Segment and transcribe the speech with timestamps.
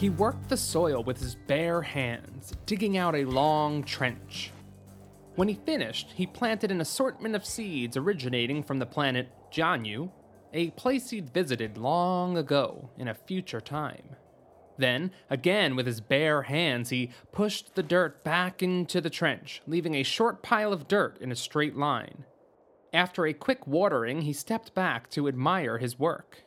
[0.00, 4.50] He worked the soil with his bare hands, digging out a long trench.
[5.34, 10.10] When he finished, he planted an assortment of seeds originating from the planet Jianyu,
[10.54, 14.16] a place he'd visited long ago in a future time.
[14.78, 19.96] Then, again with his bare hands, he pushed the dirt back into the trench, leaving
[19.96, 22.24] a short pile of dirt in a straight line.
[22.94, 26.44] After a quick watering, he stepped back to admire his work.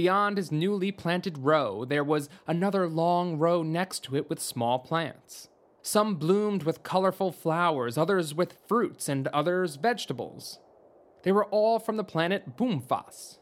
[0.00, 4.78] Beyond his newly planted row, there was another long row next to it with small
[4.78, 5.50] plants.
[5.82, 10.58] Some bloomed with colorful flowers, others with fruits, and others vegetables.
[11.22, 13.40] They were all from the planet Boomfas.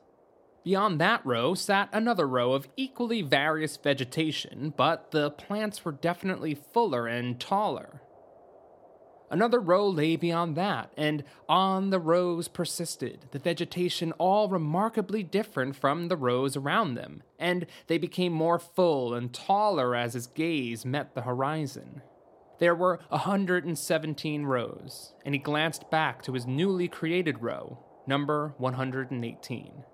[0.64, 6.56] Beyond that row sat another row of equally various vegetation, but the plants were definitely
[6.56, 8.02] fuller and taller.
[9.30, 15.76] Another row lay beyond that, and on the rows persisted, the vegetation all remarkably different
[15.76, 20.86] from the rows around them, and they became more full and taller as his gaze
[20.86, 22.00] met the horizon.
[22.58, 28.54] There were a 117 rows, and he glanced back to his newly created row, number
[28.56, 29.84] 118.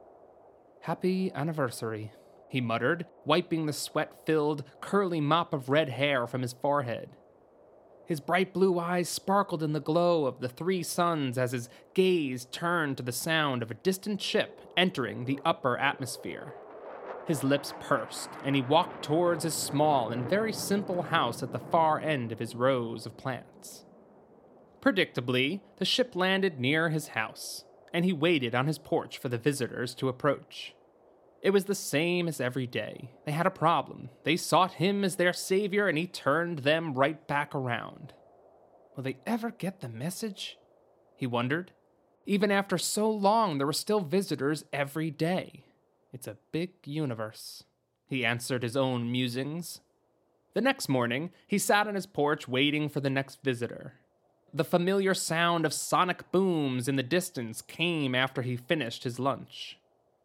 [0.83, 2.13] Happy anniversary,
[2.49, 7.11] he muttered, wiping the sweat filled, curly mop of red hair from his forehead.
[8.07, 12.47] His bright blue eyes sparkled in the glow of the three suns as his gaze
[12.47, 16.55] turned to the sound of a distant ship entering the upper atmosphere.
[17.27, 21.59] His lips pursed, and he walked towards his small and very simple house at the
[21.59, 23.87] far end of his rows of plants.
[24.83, 29.39] Predictably, the ship landed near his house, and he waited on his porch for the
[29.39, 30.75] visitors to approach.
[31.45, 33.11] It was the same as every day.
[33.27, 34.09] They had a problem.
[34.25, 38.15] They sought him as their savior, and he turned them right back around.
[38.97, 40.57] Will they ever get the message?
[41.17, 41.73] He wondered.
[42.25, 45.65] Even after so long, there were still visitors every day.
[46.15, 47.65] It's a big universe.
[48.09, 49.83] He answered his own musings.
[50.55, 53.97] The next morning, he sat on his porch waiting for the next visitor.
[54.55, 59.77] The familiar sound of sonic booms in the distance came after he finished his lunch.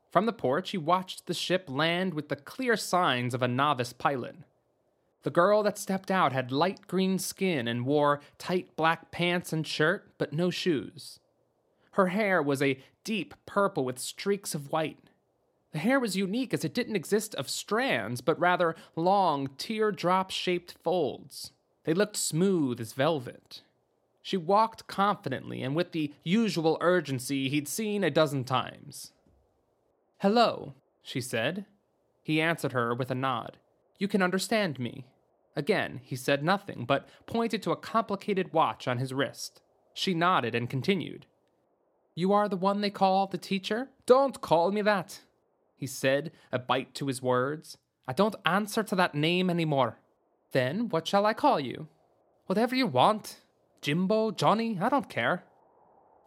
[0.09, 3.93] From the porch, he watched the ship land with the clear signs of a novice
[3.93, 4.35] pilot.
[5.23, 9.67] The girl that stepped out had light green skin and wore tight black pants and
[9.67, 11.19] shirt, but no shoes.
[11.91, 14.99] Her hair was a deep purple with streaks of white.
[15.71, 20.75] The hair was unique as it didn't exist of strands, but rather long, teardrop shaped
[20.83, 21.51] folds.
[21.83, 23.61] They looked smooth as velvet.
[24.21, 29.11] She walked confidently and with the usual urgency he'd seen a dozen times.
[30.19, 31.65] Hello, she said.
[32.21, 33.55] He answered her with a nod.
[33.97, 35.05] You can understand me.
[35.55, 39.61] Again, he said nothing, but pointed to a complicated watch on his wrist.
[39.93, 41.25] She nodded and continued.
[42.15, 43.87] You are the one they call the teacher?
[44.05, 45.21] Don't call me that,
[45.77, 47.77] he said, a bite to his words.
[48.05, 49.99] I don't answer to that name any more.
[50.51, 51.87] Then what shall I call you?
[52.47, 53.37] Whatever you want.
[53.81, 55.45] Jimbo, Johnny, I don't care.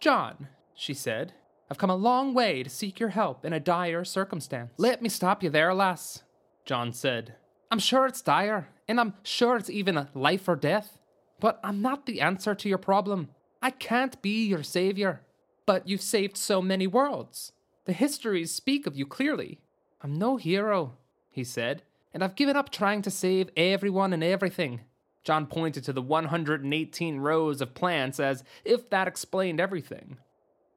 [0.00, 1.34] John, she said.
[1.72, 4.72] I've come a long way to seek your help in a dire circumstance.
[4.76, 6.22] Let me stop you there, lass,
[6.66, 7.36] John said.
[7.70, 10.98] I'm sure it's dire, and I'm sure it's even a life or death,
[11.40, 13.30] but I'm not the answer to your problem.
[13.62, 15.22] I can't be your savior.
[15.64, 17.52] But you've saved so many worlds.
[17.86, 19.62] The histories speak of you clearly.
[20.02, 20.98] I'm no hero,
[21.30, 24.82] he said, and I've given up trying to save everyone and everything.
[25.24, 30.18] John pointed to the 118 rows of plants as if that explained everything.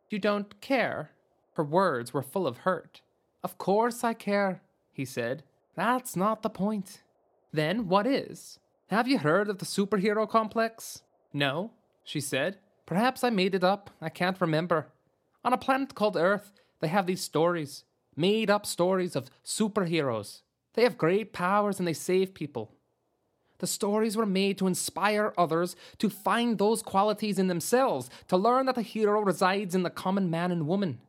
[0.10, 1.12] You don't care?
[1.54, 3.02] Her words were full of hurt.
[3.44, 4.62] Of course I care,
[4.92, 5.44] he said.
[5.76, 7.02] That's not the point.
[7.52, 8.60] Then what is?
[8.88, 11.02] Have you heard of the superhero complex?
[11.34, 11.72] No,
[12.04, 12.58] she said.
[12.86, 13.90] Perhaps I made it up.
[14.00, 14.88] I can't remember.
[15.44, 16.52] On a planet called Earth,
[16.82, 17.84] they have these stories,
[18.16, 20.42] made up stories of superheroes.
[20.74, 22.75] They have great powers and they save people.
[23.66, 28.68] The stories were made to inspire others to find those qualities in themselves, to learn
[28.68, 31.00] that the hero resides in the common man and woman.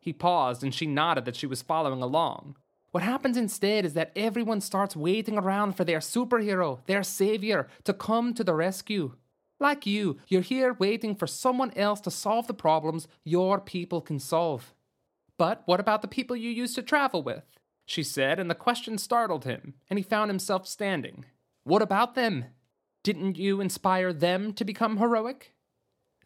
[0.00, 2.56] He paused and she nodded that she was following along.
[2.92, 7.92] What happens instead is that everyone starts waiting around for their superhero, their savior, to
[7.92, 9.12] come to the rescue.
[9.60, 14.18] Like you, you're here waiting for someone else to solve the problems your people can
[14.18, 14.72] solve.
[15.36, 17.44] But what about the people you used to travel with?
[17.84, 21.26] She said, and the question startled him, and he found himself standing.
[21.64, 22.44] What about them?
[23.02, 25.54] Didn't you inspire them to become heroic?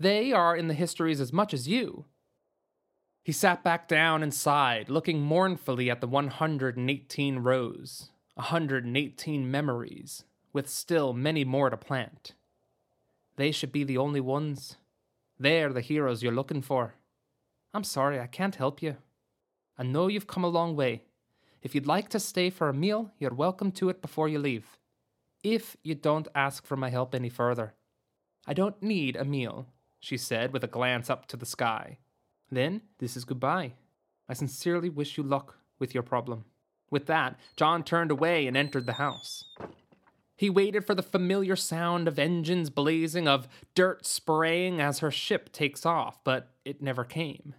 [0.01, 2.07] They are in the histories as much as you.
[3.23, 10.69] He sat back down and sighed, looking mournfully at the 118 rows, 118 memories, with
[10.69, 12.35] still many more to plant.
[13.37, 14.77] They should be the only ones.
[15.39, 16.95] They're the heroes you're looking for.
[17.73, 18.97] I'm sorry, I can't help you.
[19.77, 21.03] I know you've come a long way.
[21.61, 24.78] if you'd like to stay for a meal, you're welcome to it before you leave.
[25.43, 27.75] If you don't ask for my help any further.
[28.47, 29.67] I don't need a meal,
[30.01, 31.99] she said with a glance up to the sky.
[32.51, 33.75] Then, this is goodbye.
[34.29, 36.45] I sincerely wish you luck with your problem.
[36.91, 39.45] With that, John turned away and entered the house.
[40.37, 45.53] He waited for the familiar sound of engines blazing, of dirt spraying as her ship
[45.53, 47.55] takes off, but it never came.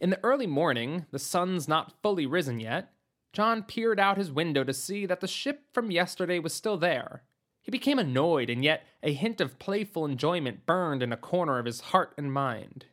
[0.00, 2.93] In the early morning, the sun's not fully risen yet,
[3.34, 7.24] John peered out his window to see that the ship from yesterday was still there.
[7.60, 11.66] He became annoyed, and yet a hint of playful enjoyment burned in a corner of
[11.66, 12.86] his heart and mind.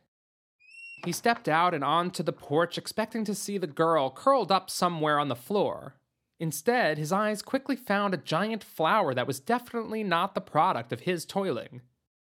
[1.04, 5.20] He stepped out and onto the porch, expecting to see the girl curled up somewhere
[5.20, 5.94] on the floor.
[6.40, 11.00] Instead, his eyes quickly found a giant flower that was definitely not the product of
[11.00, 11.82] his toiling.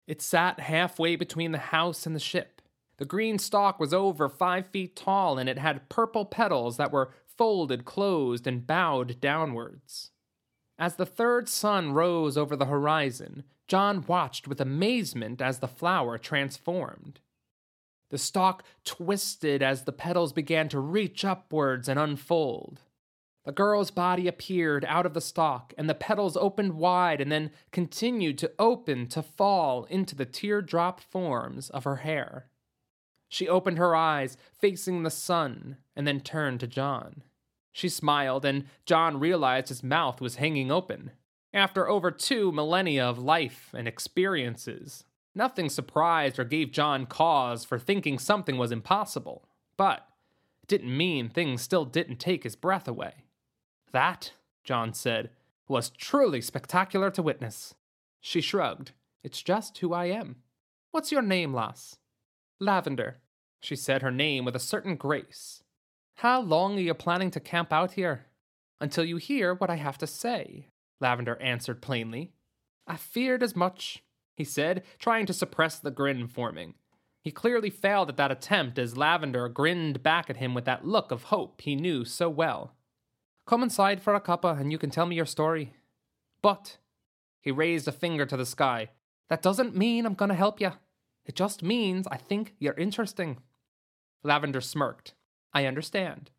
[0.07, 2.61] It sat halfway between the house and the ship.
[2.99, 7.15] The green stalk was over five feet tall, and it had purple petals that were
[7.43, 10.13] folded closed and bowed downwards.
[10.79, 16.19] As the third sun rose over the horizon, John watched with amazement as the flower
[16.19, 17.19] transformed.
[18.11, 22.83] The stalk twisted as the petals began to reach upwards and unfold.
[23.45, 27.51] The girl's body appeared out of the stalk, and the petals opened wide and then
[27.73, 32.47] continued to open to fall into the teardrop forms of her hair.
[33.29, 37.25] She opened her eyes, facing the sun, and then turned to John.
[37.73, 41.13] She smiled, and John realized his mouth was hanging open.
[41.55, 45.05] After over two millennia of life and experiences,
[45.35, 49.49] nothing surprised or gave John cause for thinking something was impossible.
[49.77, 50.07] But
[50.63, 53.25] it didn't mean things still didn't take his breath away.
[53.93, 54.33] That,
[54.65, 55.31] John said,
[55.69, 57.75] was truly spectacular to witness.
[58.21, 58.93] She shrugged.
[59.23, 60.37] It's just who I am.
[60.91, 61.97] What's your name, lass?
[62.61, 63.19] Lavender.
[63.61, 65.63] She said her name with a certain grace.
[66.17, 68.27] How long are you planning to camp out here?
[68.81, 70.67] Until you hear what I have to say,
[71.01, 72.33] Lavender answered plainly.
[72.87, 74.03] I feared as much,
[74.37, 76.75] he said, trying to suppress the grin forming.
[77.23, 81.11] He clearly failed at that attempt as Lavender grinned back at him with that look
[81.11, 82.75] of hope he knew so well.
[83.47, 85.73] Come inside for a cuppa and you can tell me your story.
[86.43, 86.79] But,
[87.41, 88.91] he raised a finger to the sky,
[89.29, 90.73] that doesn't mean I'm gonna help you.
[91.25, 93.39] It just means I think you're interesting.
[94.23, 95.15] Lavender smirked.
[95.55, 96.31] I understand.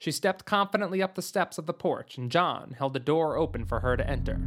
[0.00, 3.64] She stepped confidently up the steps of the porch, and John held the door open
[3.64, 4.40] for her to enter.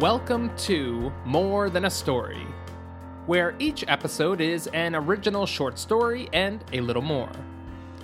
[0.00, 2.46] Welcome to More Than a Story,
[3.26, 7.32] where each episode is an original short story and a little more.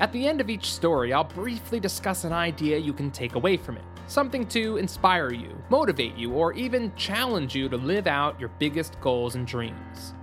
[0.00, 3.56] At the end of each story, I'll briefly discuss an idea you can take away
[3.56, 8.38] from it something to inspire you, motivate you, or even challenge you to live out
[8.38, 10.14] your biggest goals and dreams.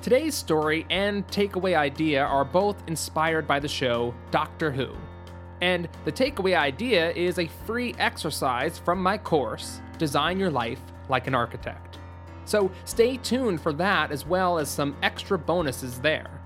[0.00, 4.94] Today's story and takeaway idea are both inspired by the show Doctor Who.
[5.60, 11.26] And the takeaway idea is a free exercise from my course, Design Your Life Like
[11.26, 11.98] an Architect.
[12.44, 16.37] So stay tuned for that as well as some extra bonuses there.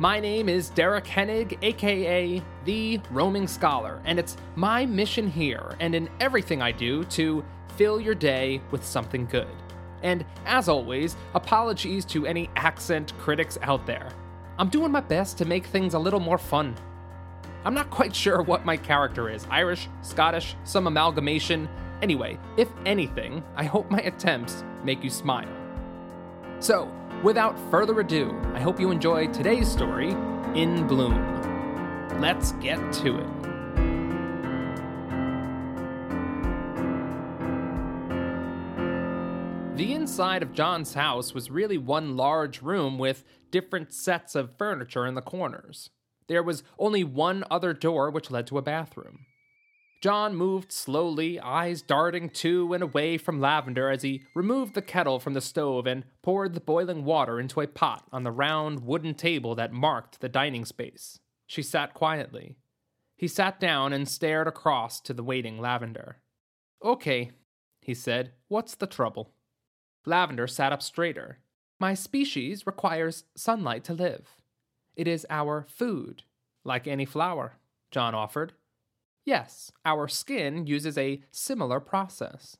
[0.00, 5.94] My name is Derek Hennig, aka The Roaming Scholar, and it's my mission here and
[5.94, 7.44] in everything I do to
[7.76, 9.54] fill your day with something good.
[10.02, 14.08] And as always, apologies to any accent critics out there.
[14.58, 16.74] I'm doing my best to make things a little more fun.
[17.66, 21.68] I'm not quite sure what my character is Irish, Scottish, some amalgamation.
[22.00, 25.54] Anyway, if anything, I hope my attempts make you smile.
[26.58, 26.90] So,
[27.22, 30.12] Without further ado, I hope you enjoy today's story,
[30.54, 32.18] In Bloom.
[32.18, 33.26] Let's get to it.
[39.76, 45.04] The inside of John's house was really one large room with different sets of furniture
[45.06, 45.90] in the corners.
[46.26, 49.26] There was only one other door which led to a bathroom.
[50.00, 55.20] John moved slowly, eyes darting to and away from Lavender as he removed the kettle
[55.20, 59.14] from the stove and poured the boiling water into a pot on the round wooden
[59.14, 61.18] table that marked the dining space.
[61.46, 62.56] She sat quietly.
[63.16, 66.22] He sat down and stared across to the waiting Lavender.
[66.82, 67.32] Okay,
[67.82, 69.34] he said, what's the trouble?
[70.06, 71.40] Lavender sat up straighter.
[71.78, 74.28] My species requires sunlight to live.
[74.96, 76.22] It is our food,
[76.64, 77.58] like any flower,
[77.90, 78.54] John offered.
[79.24, 82.56] Yes, our skin uses a similar process.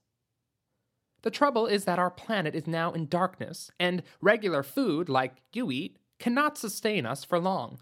[1.22, 5.70] The trouble is that our planet is now in darkness, and regular food, like you
[5.70, 7.80] eat, cannot sustain us for long.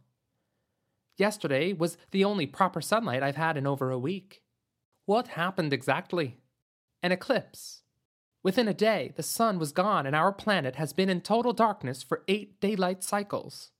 [1.16, 4.42] Yesterday was the only proper sunlight I've had in over a week.
[5.04, 6.36] What happened exactly?
[7.02, 7.82] An eclipse.
[8.42, 12.02] Within a day, the sun was gone and our planet has been in total darkness
[12.02, 13.72] for eight daylight cycles.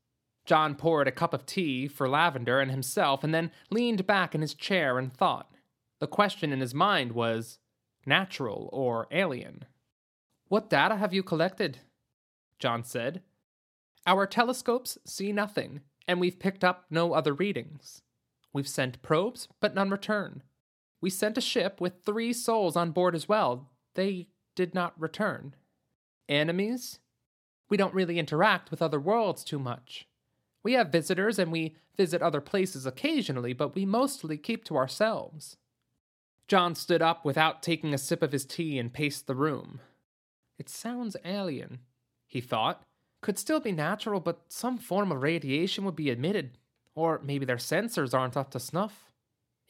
[0.49, 4.41] John poured a cup of tea for Lavender and himself and then leaned back in
[4.41, 5.51] his chair and thought.
[6.01, 7.59] The question in his mind was
[8.07, 9.67] natural or alien.
[10.47, 11.81] What data have you collected?
[12.59, 13.21] John said.
[14.07, 18.01] Our telescopes see nothing, and we've picked up no other readings.
[18.55, 20.43] We've sent probes, but none return.
[21.03, 23.69] We sent a ship with three souls on board as well.
[23.97, 25.55] They did not return.
[26.27, 27.01] Enemies?
[27.69, 30.08] We don't really interact with other worlds too much.
[30.69, 35.57] We have visitors and we visit other places occasionally, but we mostly keep to ourselves.
[36.47, 39.81] John stood up without taking a sip of his tea and paced the room.
[40.59, 41.79] It sounds alien,
[42.27, 42.83] he thought.
[43.23, 46.59] Could still be natural, but some form of radiation would be emitted.
[46.95, 49.11] Or maybe their sensors aren't up to snuff.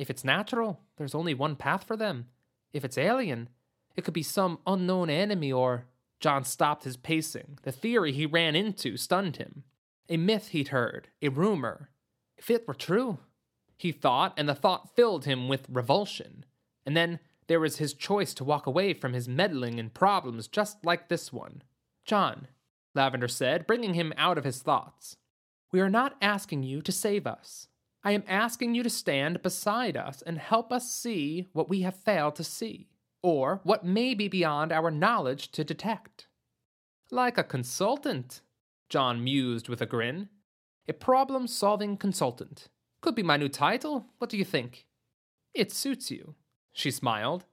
[0.01, 2.27] If it's natural, there's only one path for them.
[2.73, 3.51] If it's alien,
[3.95, 5.85] it could be some unknown enemy or.
[6.19, 7.61] John stopped his pacing.
[7.63, 9.63] The theory he ran into stunned him
[10.09, 11.91] a myth he'd heard, a rumor.
[12.37, 13.19] If it were true,
[13.77, 16.45] he thought, and the thought filled him with revulsion.
[16.85, 20.85] And then there was his choice to walk away from his meddling in problems just
[20.85, 21.63] like this one.
[22.05, 22.49] John,
[22.95, 25.17] Lavender said, bringing him out of his thoughts,
[25.71, 27.69] we are not asking you to save us.
[28.03, 31.97] I am asking you to stand beside us and help us see what we have
[31.97, 32.89] failed to see,
[33.23, 36.27] or what may be beyond our knowledge to detect.
[37.11, 38.41] Like a consultant,
[38.89, 40.29] John mused with a grin.
[40.89, 42.69] A problem solving consultant.
[43.01, 44.07] Could be my new title.
[44.19, 44.87] What do you think?
[45.55, 46.35] It suits you.
[46.73, 47.45] She smiled.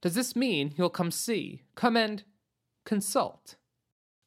[0.00, 2.22] Does this mean you'll come see, come and
[2.84, 3.56] consult?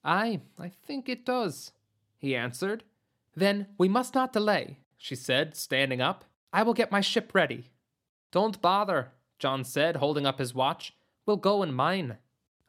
[0.04, 1.72] Aye, I think it does,
[2.18, 2.84] he answered.
[3.36, 6.26] Then we must not delay, she said, standing up.
[6.52, 7.70] I will get my ship ready.
[8.32, 10.96] Don't bother, John said, holding up his watch.
[11.26, 12.18] We'll go in mine.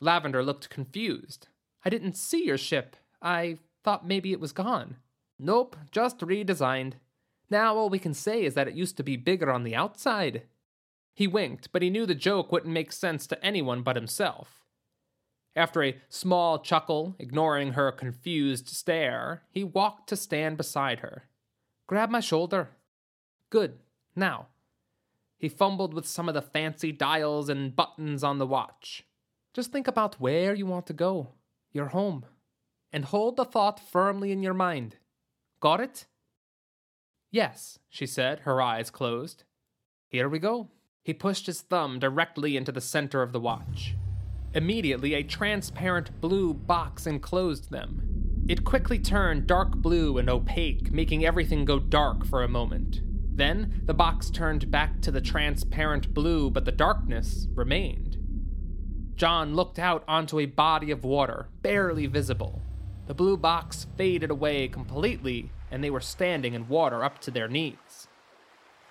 [0.01, 1.49] Lavender looked confused.
[1.85, 2.97] I didn't see your ship.
[3.23, 4.97] I Thought maybe it was gone.
[5.39, 6.97] Nope, just redesigned.
[7.49, 10.43] Now all we can say is that it used to be bigger on the outside.
[11.15, 14.63] He winked, but he knew the joke wouldn't make sense to anyone but himself.
[15.57, 21.23] After a small chuckle, ignoring her confused stare, he walked to stand beside her.
[21.87, 22.69] Grab my shoulder.
[23.49, 23.79] Good.
[24.15, 24.49] Now.
[25.39, 29.05] He fumbled with some of the fancy dials and buttons on the watch.
[29.55, 31.29] Just think about where you want to go.
[31.73, 32.27] Your home
[32.93, 34.97] and hold the thought firmly in your mind.
[35.61, 36.07] Got it?
[37.31, 39.45] Yes, she said, her eyes closed.
[40.09, 40.69] Here we go.
[41.03, 43.95] He pushed his thumb directly into the center of the watch.
[44.55, 48.45] Immediately, a transparent blue box enclosed them.
[48.49, 53.03] It quickly turned dark blue and opaque, making everything go dark for a moment.
[53.37, 58.17] Then, the box turned back to the transparent blue, but the darkness remained.
[59.17, 62.63] John looked out onto a body of water, barely visible.
[63.09, 67.49] The blue box faded away completely, and they were standing in water up to their
[67.49, 68.07] knees.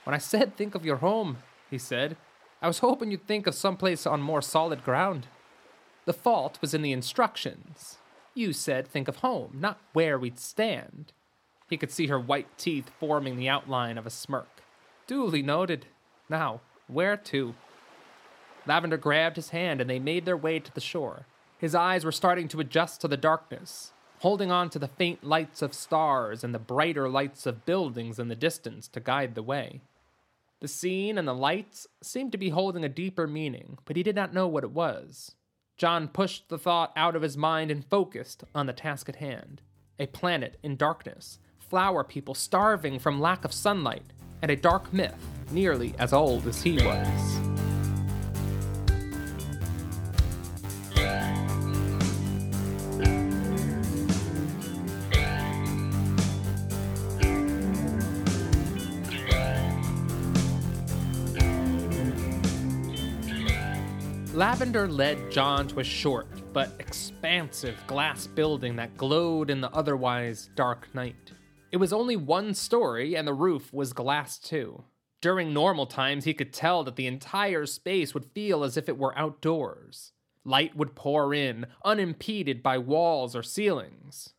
[0.06, 1.38] When I said think of your home,
[1.70, 2.18] he said,
[2.60, 5.28] I was hoping you'd think of someplace on more solid ground.
[6.06, 8.00] The fault was in the instructions.
[8.34, 11.14] You said think of home, not where we'd stand.
[11.70, 14.64] He could see her white teeth forming the outline of a smirk.
[15.06, 15.86] Duly noted.
[16.28, 17.54] Now, where to?
[18.66, 21.28] Lavender grabbed his hand and they made their way to the shore.
[21.60, 25.62] His eyes were starting to adjust to the darkness, holding on to the faint lights
[25.62, 29.82] of stars and the brighter lights of buildings in the distance to guide the way.
[30.60, 34.16] The scene and the lights seemed to be holding a deeper meaning, but he did
[34.16, 35.36] not know what it was.
[35.78, 39.62] John pushed the thought out of his mind and focused on the task at hand
[40.00, 45.16] a planet in darkness, flower people starving from lack of sunlight, and a dark myth
[45.52, 47.47] nearly as old as he was.
[64.58, 70.50] Lavender led John to a short but expansive glass building that glowed in the otherwise
[70.56, 71.32] dark night.
[71.72, 74.84] It was only one story, and the roof was glass too.
[75.22, 78.98] During normal times, he could tell that the entire space would feel as if it
[78.98, 80.14] were outdoors.
[80.44, 84.34] Light would pour in, unimpeded by walls or ceilings.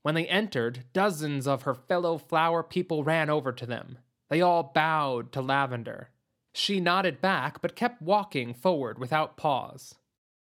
[0.00, 3.98] When they entered, dozens of her fellow flower people ran over to them.
[4.30, 6.08] They all bowed to Lavender.
[6.52, 9.94] She nodded back, but kept walking forward without pause.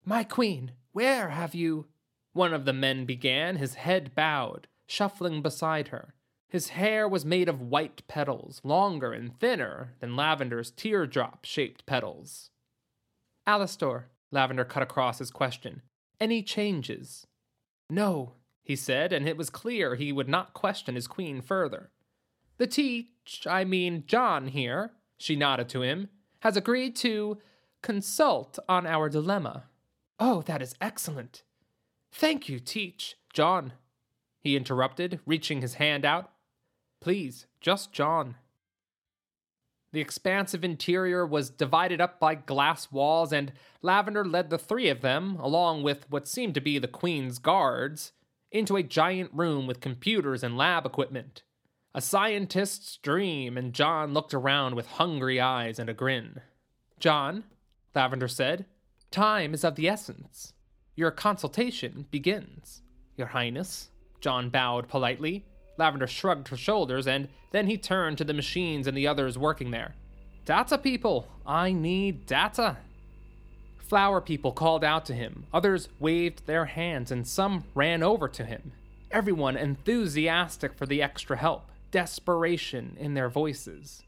[0.04, 1.86] My queen, where have you?
[2.32, 6.14] One of the men began, his head bowed, shuffling beside her.
[6.48, 12.50] His hair was made of white petals, longer and thinner than Lavender's teardrop shaped petals.
[13.46, 15.82] Alastor, Lavender cut across his question.
[16.20, 17.26] Any changes?
[17.90, 21.90] No, he said, and it was clear he would not question his queen further.
[22.58, 26.08] The teach, I mean John here, she nodded to him,
[26.40, 27.38] has agreed to
[27.82, 29.64] consult on our dilemma.
[30.18, 31.42] Oh, that is excellent.
[32.12, 33.16] Thank you, Teach.
[33.32, 33.72] John,
[34.40, 36.30] he interrupted, reaching his hand out.
[37.00, 38.36] Please, just John.
[39.92, 45.00] The expansive interior was divided up by glass walls, and Lavender led the three of
[45.00, 48.12] them, along with what seemed to be the Queen's guards,
[48.50, 51.42] into a giant room with computers and lab equipment.
[51.98, 56.40] A scientist's dream, and John looked around with hungry eyes and a grin.
[57.00, 57.42] John,
[57.92, 58.66] Lavender said,
[59.10, 60.52] time is of the essence.
[60.94, 62.82] Your consultation begins.
[63.16, 63.90] Your Highness.
[64.20, 65.44] John bowed politely.
[65.76, 69.72] Lavender shrugged her shoulders, and then he turned to the machines and the others working
[69.72, 69.96] there.
[70.44, 72.76] Data people, I need data.
[73.78, 78.44] Flower people called out to him, others waved their hands, and some ran over to
[78.44, 78.70] him.
[79.10, 84.02] Everyone enthusiastic for the extra help, desperation in their voices.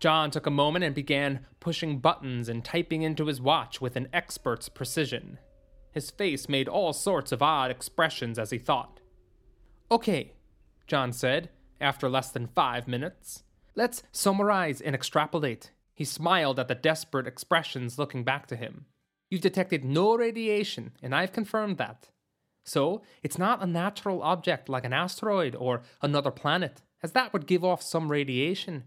[0.00, 4.08] John took a moment and began pushing buttons and typing into his watch with an
[4.12, 5.38] expert's precision.
[5.92, 9.00] His face made all sorts of odd expressions as he thought.
[9.90, 10.32] Okay,
[10.86, 11.50] John said,
[11.80, 13.44] after less than five minutes.
[13.74, 15.70] Let's summarize and extrapolate.
[15.94, 18.86] He smiled at the desperate expressions looking back to him.
[19.30, 22.08] You've detected no radiation, and I've confirmed that.
[22.64, 27.46] So, it's not a natural object like an asteroid or another planet, as that would
[27.46, 28.84] give off some radiation.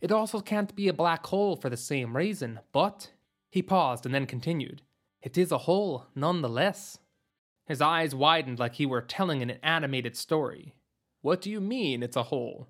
[0.00, 3.10] It also can't be a black hole for the same reason, but.
[3.50, 4.82] He paused and then continued.
[5.22, 6.98] It is a hole, nonetheless.
[7.66, 10.74] His eyes widened like he were telling an animated story.
[11.22, 12.68] What do you mean it's a hole?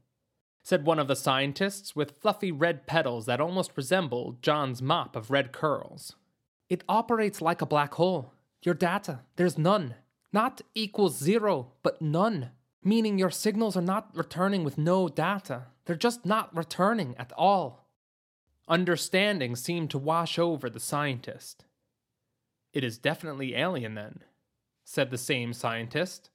[0.62, 5.30] said one of the scientists with fluffy red petals that almost resembled John's mop of
[5.30, 6.17] red curls.
[6.69, 8.33] It operates like a black hole.
[8.65, 9.95] Your data, there's none.
[10.33, 12.50] Not equals zero, but none.
[12.83, 15.67] Meaning your signals are not returning with no data.
[15.85, 17.91] They're just not returning at all.
[18.67, 21.65] Understanding seemed to wash over the scientist.
[22.73, 24.21] It is definitely alien, then,
[24.85, 26.31] said the same scientist.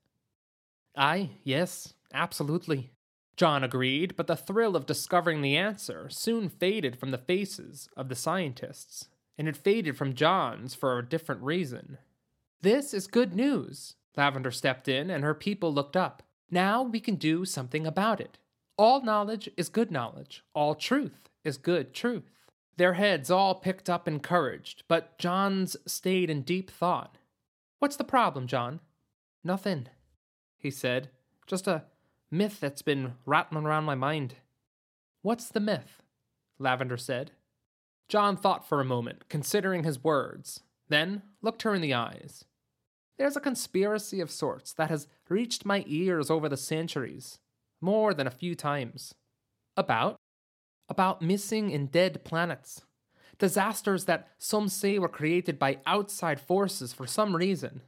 [0.96, 2.92] Aye, yes, absolutely.
[3.36, 8.08] John agreed, but the thrill of discovering the answer soon faded from the faces of
[8.08, 11.98] the scientists, and it faded from John's for a different reason.
[12.62, 13.96] This is good news.
[14.18, 16.24] Lavender stepped in, and her people looked up.
[16.52, 18.38] Now we can do something about it.
[18.78, 22.48] All knowledge is good knowledge, all truth is good truth.
[22.78, 27.18] Their heads all picked up encouraged, but John's stayed in deep thought.
[27.80, 28.80] What's the problem, John?
[29.44, 29.88] Nothing,
[30.58, 31.10] he said.
[31.46, 31.84] Just a
[32.32, 34.36] myth that's been rattling around my mind.
[35.22, 36.02] What's the myth?
[36.58, 37.32] Lavender said.
[38.08, 42.46] John thought for a moment, considering his words, then looked her in the eyes.
[43.20, 47.38] There's a conspiracy of sorts that has reached my ears over the centuries,
[47.80, 49.14] more than a few times.
[49.78, 50.18] About?
[50.90, 52.82] about missing and dead planets.
[53.38, 57.82] Disasters that some say were created by outside forces for some reason.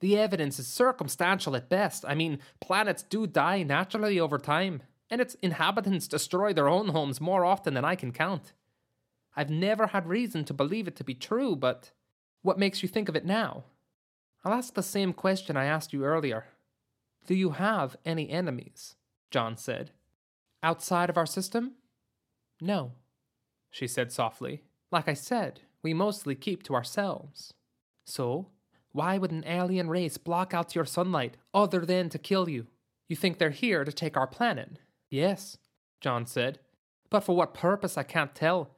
[0.00, 2.04] The evidence is circumstantial at best.
[2.06, 7.20] I mean, planets do die naturally over time, and its inhabitants destroy their own homes
[7.20, 8.52] more often than I can count.
[9.34, 11.90] I've never had reason to believe it to be true, but
[12.42, 13.64] what makes you think of it now?
[14.44, 16.46] I'll ask the same question I asked you earlier.
[17.26, 18.94] Do you have any enemies?
[19.30, 19.90] John said.
[20.62, 21.72] Outside of our system?
[22.60, 22.92] No,
[23.70, 24.62] she said softly.
[24.90, 27.52] Like I said, we mostly keep to ourselves.
[28.06, 28.48] So,
[28.92, 32.68] why would an alien race block out your sunlight other than to kill you?
[33.08, 34.78] You think they're here to take our planet?
[35.10, 35.58] Yes,
[36.00, 36.60] John said.
[37.10, 38.70] But for what purpose, I can't tell.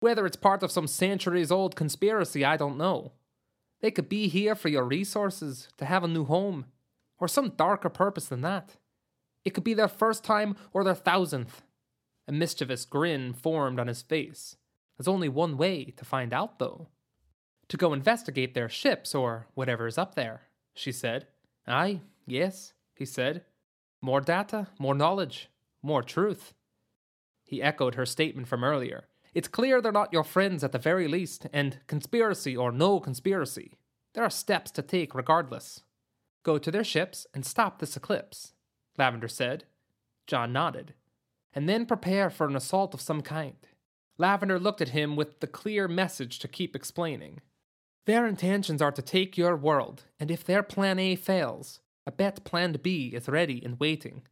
[0.00, 3.12] Whether it's part of some centuries old conspiracy, I don't know.
[3.84, 6.64] They could be here for your resources, to have a new home,
[7.18, 8.78] or some darker purpose than that.
[9.44, 11.60] It could be their first time or their thousandth.
[12.26, 14.56] A mischievous grin formed on his face.
[14.96, 16.88] There's only one way to find out, though.
[17.68, 21.26] To go investigate their ships or whatever is up there, she said.
[21.66, 23.44] Aye, yes, he said.
[24.00, 25.50] More data, more knowledge,
[25.82, 26.54] more truth.
[27.44, 29.08] He echoed her statement from earlier.
[29.34, 33.76] It's clear they're not your friends at the very least, and conspiracy or no conspiracy,
[34.14, 35.82] there are steps to take regardless.
[36.44, 38.52] Go to their ships and stop this eclipse,
[38.96, 39.64] Lavender said.
[40.26, 40.94] John nodded
[41.54, 43.56] and then prepare for an assault of some kind.
[44.18, 47.40] Lavender looked at him with the clear message to keep explaining.
[48.06, 52.44] Their intentions are to take your world, and if their plan A fails, I bet
[52.44, 54.22] plan B is ready and waiting.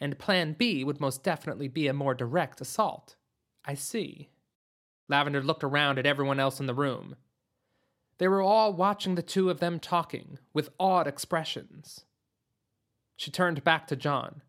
[0.00, 3.14] And plan B would most definitely be a more direct assault.
[3.64, 4.28] I see.
[5.12, 7.16] Lavender looked around at everyone else in the room.
[8.16, 12.06] They were all watching the two of them talking, with awed expressions.
[13.14, 14.40] She turned back to John.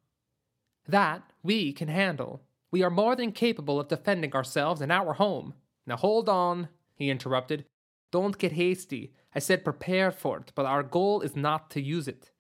[0.88, 2.44] That we can handle.
[2.72, 5.54] We are more than capable of defending ourselves and our home.
[5.86, 7.66] Now hold on, he interrupted.
[8.10, 9.12] Don't get hasty.
[9.36, 12.32] I said prepare for it, but our goal is not to use it.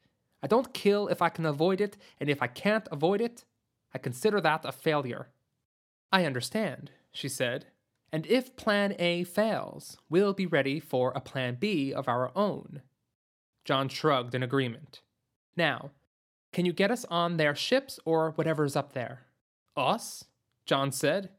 [0.42, 3.44] I don't kill if I can avoid it, and if I can't avoid it,
[3.94, 5.28] I consider that a failure.
[6.10, 7.66] I understand, she said.
[8.14, 12.84] And if Plan A fails, we'll be ready for a Plan B of our own.
[13.66, 15.02] John shrugged in agreement.
[15.58, 15.90] Now,
[16.52, 19.22] can you get us on their ships or whatever's up there?
[19.76, 20.26] Us?
[20.68, 21.30] John said.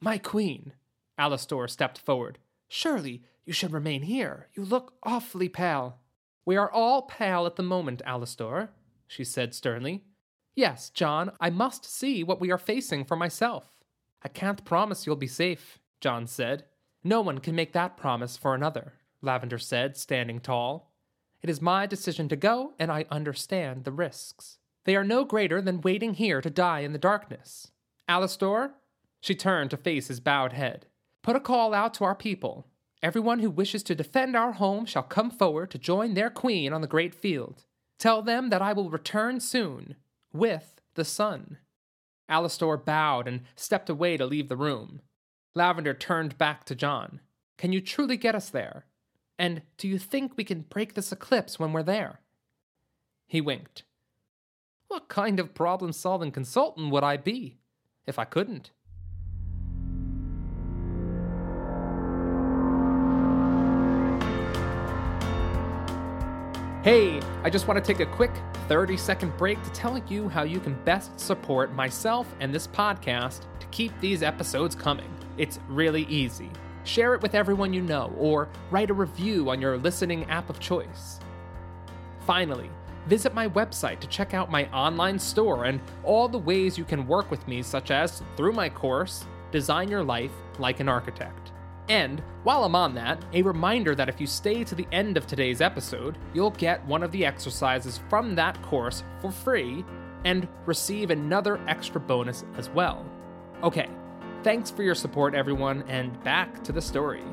[0.00, 0.74] My queen.
[1.18, 2.38] Alastor stepped forward.
[2.68, 4.46] Surely you should remain here.
[4.54, 5.98] You look awfully pale.
[6.46, 8.68] We are all pale at the moment, Alastor,
[9.08, 10.04] she said sternly.
[10.54, 13.72] Yes, John, I must see what we are facing for myself.
[14.22, 16.64] I can't promise you'll be safe, John said.
[17.02, 20.92] No one can make that promise for another, Lavender said, standing tall.
[21.40, 24.58] It is my decision to go, and I understand the risks.
[24.84, 27.70] They are no greater than waiting here to die in the darkness.
[28.06, 28.72] Alastor?
[29.22, 30.84] She turned to face his bowed head.
[31.22, 32.66] Put a call out to our people.
[33.02, 36.82] Everyone who wishes to defend our home shall come forward to join their queen on
[36.82, 37.64] the great field.
[37.98, 39.96] Tell them that I will return soon,
[40.34, 41.56] with the sun.
[42.28, 45.00] Alastor bowed and stepped away to leave the room.
[45.56, 47.20] Lavender turned back to John.
[47.58, 48.86] Can you truly get us there?
[49.38, 52.20] And do you think we can break this eclipse when we're there?
[53.28, 53.84] He winked.
[54.88, 57.58] What kind of problem solving consultant would I be
[58.04, 58.72] if I couldn't?
[66.82, 68.32] Hey, I just want to take a quick
[68.68, 73.46] 30 second break to tell you how you can best support myself and this podcast
[73.60, 75.08] to keep these episodes coming.
[75.38, 76.50] It's really easy.
[76.84, 80.60] Share it with everyone you know, or write a review on your listening app of
[80.60, 81.18] choice.
[82.20, 82.70] Finally,
[83.06, 87.06] visit my website to check out my online store and all the ways you can
[87.06, 91.52] work with me, such as through my course, Design Your Life Like an Architect.
[91.88, 95.26] And while I'm on that, a reminder that if you stay to the end of
[95.26, 99.84] today's episode, you'll get one of the exercises from that course for free
[100.24, 103.04] and receive another extra bonus as well.
[103.62, 103.88] Okay,
[104.44, 107.24] thanks for your support, everyone, and back to the story.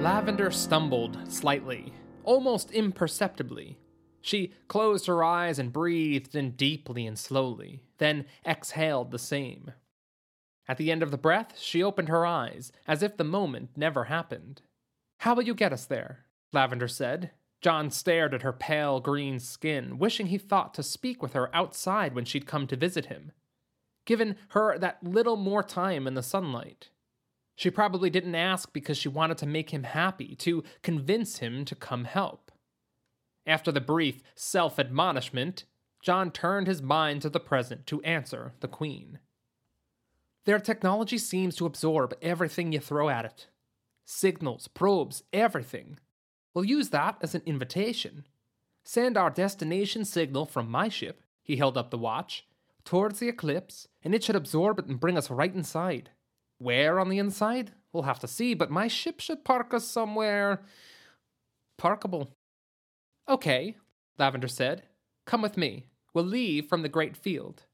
[0.00, 1.92] Lavender stumbled slightly,
[2.24, 3.76] almost imperceptibly,
[4.26, 9.70] she closed her eyes and breathed in deeply and slowly, then exhaled the same.
[10.66, 14.06] At the end of the breath, she opened her eyes, as if the moment never
[14.06, 14.62] happened.
[15.18, 16.24] How will you get us there?
[16.52, 17.30] Lavender said.
[17.66, 22.14] John stared at her pale green skin, wishing he thought to speak with her outside
[22.14, 23.32] when she'd come to visit him.
[24.04, 26.90] Given her that little more time in the sunlight.
[27.56, 31.74] She probably didn't ask because she wanted to make him happy, to convince him to
[31.74, 32.52] come help.
[33.44, 35.64] After the brief self admonishment,
[36.00, 39.18] John turned his mind to the present to answer the Queen.
[40.44, 43.48] Their technology seems to absorb everything you throw at it
[44.04, 45.98] signals, probes, everything.
[46.56, 48.26] We'll use that as an invitation.
[48.82, 52.46] Send our destination signal from my ship, he held up the watch,
[52.82, 56.12] towards the eclipse, and it should absorb it and bring us right inside.
[56.56, 57.72] Where on the inside?
[57.92, 60.62] We'll have to see, but my ship should park us somewhere
[61.76, 62.30] parkable.
[63.28, 63.76] Okay,
[64.18, 64.84] Lavender said.
[65.26, 65.88] Come with me.
[66.14, 67.64] We'll leave from the great field.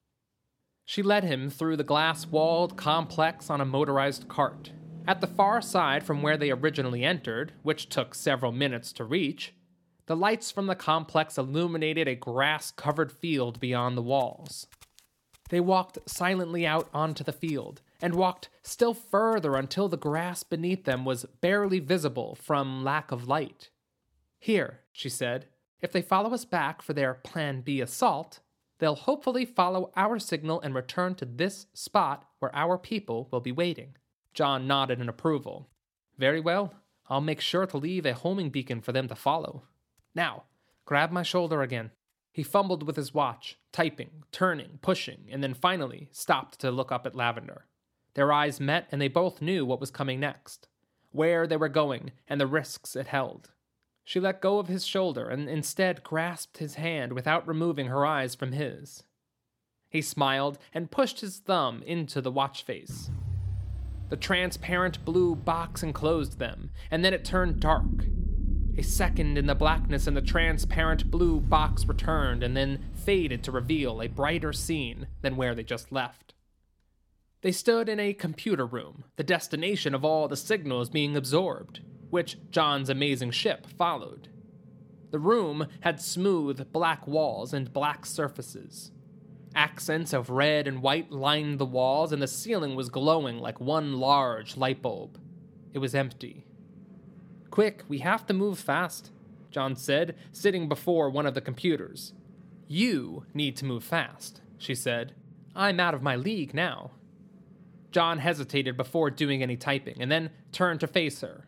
[0.84, 4.72] She led him through the glass walled complex on a motorized cart.
[5.06, 9.52] At the far side from where they originally entered, which took several minutes to reach,
[10.06, 14.68] the lights from the complex illuminated a grass covered field beyond the walls.
[15.50, 20.84] They walked silently out onto the field and walked still further until the grass beneath
[20.84, 23.70] them was barely visible from lack of light.
[24.38, 25.46] Here, she said,
[25.80, 28.40] if they follow us back for their Plan B assault,
[28.78, 33.52] they'll hopefully follow our signal and return to this spot where our people will be
[33.52, 33.96] waiting.
[34.34, 35.68] John nodded in approval.
[36.18, 36.74] Very well,
[37.08, 39.64] I'll make sure to leave a homing beacon for them to follow.
[40.14, 40.44] Now,
[40.84, 41.90] grab my shoulder again.
[42.32, 47.06] He fumbled with his watch, typing, turning, pushing, and then finally stopped to look up
[47.06, 47.66] at Lavender.
[48.14, 50.68] Their eyes met, and they both knew what was coming next,
[51.10, 53.50] where they were going, and the risks it held.
[54.04, 58.34] She let go of his shoulder and instead grasped his hand without removing her eyes
[58.34, 59.04] from his.
[59.88, 63.10] He smiled and pushed his thumb into the watch face.
[64.12, 68.04] The transparent blue box enclosed them, and then it turned dark.
[68.76, 73.52] A second in the blackness and the transparent blue box returned and then faded to
[73.52, 76.34] reveal a brighter scene than where they just left.
[77.40, 82.36] They stood in a computer room, the destination of all the signals being absorbed, which
[82.50, 84.28] John's amazing ship followed.
[85.10, 88.92] The room had smooth black walls and black surfaces.
[89.54, 94.00] Accents of red and white lined the walls, and the ceiling was glowing like one
[94.00, 95.18] large light bulb.
[95.72, 96.46] It was empty.
[97.50, 99.10] Quick, we have to move fast,
[99.50, 102.14] John said, sitting before one of the computers.
[102.66, 105.14] You need to move fast, she said.
[105.54, 106.92] I'm out of my league now.
[107.90, 111.46] John hesitated before doing any typing and then turned to face her.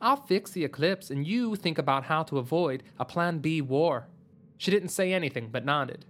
[0.00, 4.06] I'll fix the eclipse and you think about how to avoid a Plan B war.
[4.58, 6.04] She didn't say anything but nodded.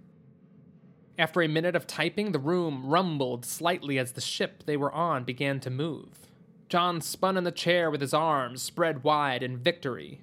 [1.17, 5.23] After a minute of typing, the room rumbled slightly as the ship they were on
[5.23, 6.27] began to move.
[6.69, 10.21] John spun in the chair with his arms spread wide in victory.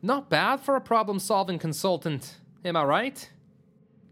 [0.00, 3.30] Not bad for a problem solving consultant, am I right?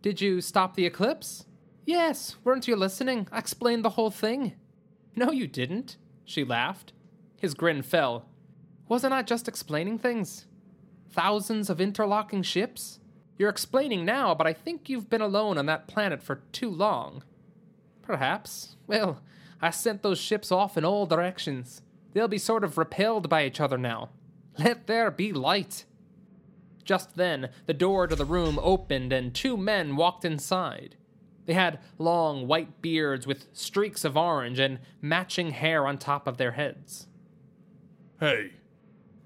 [0.03, 1.47] Did you stop the eclipse?
[1.87, 3.27] Yes, weren't you listening?
[3.33, 4.55] I explained the whole thing.
[5.17, 6.93] No, you didn't, she laughed.
[7.41, 8.27] His grin fell.
[8.89, 10.47] Wasn't I just explaining things?
[11.11, 12.99] Thousands of interlocking ships?
[13.39, 17.25] You're explaining now, but I think you've been alone on that planet for too long.
[18.03, 18.77] Perhaps.
[18.87, 19.21] Well,
[19.61, 21.83] I sent those ships off in all directions.
[22.13, 24.11] They'll be sort of repelled by each other now.
[24.59, 25.85] Let there be light.
[26.85, 30.97] Just then, the door to the room opened and two men walked inside.
[31.47, 36.37] They had long white beards with streaks of orange and matching hair on top of
[36.37, 37.07] their heads.
[38.21, 38.53] Hey,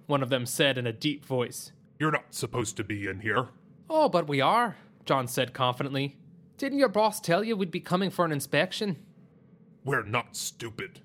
[0.07, 1.73] one of them said in a deep voice.
[1.99, 3.49] You're not supposed to be in here.
[3.89, 6.17] Oh, but we are, John said confidently.
[6.59, 8.99] Didn't your boss tell you we'd be coming for an inspection?
[9.85, 11.01] We're not stupid,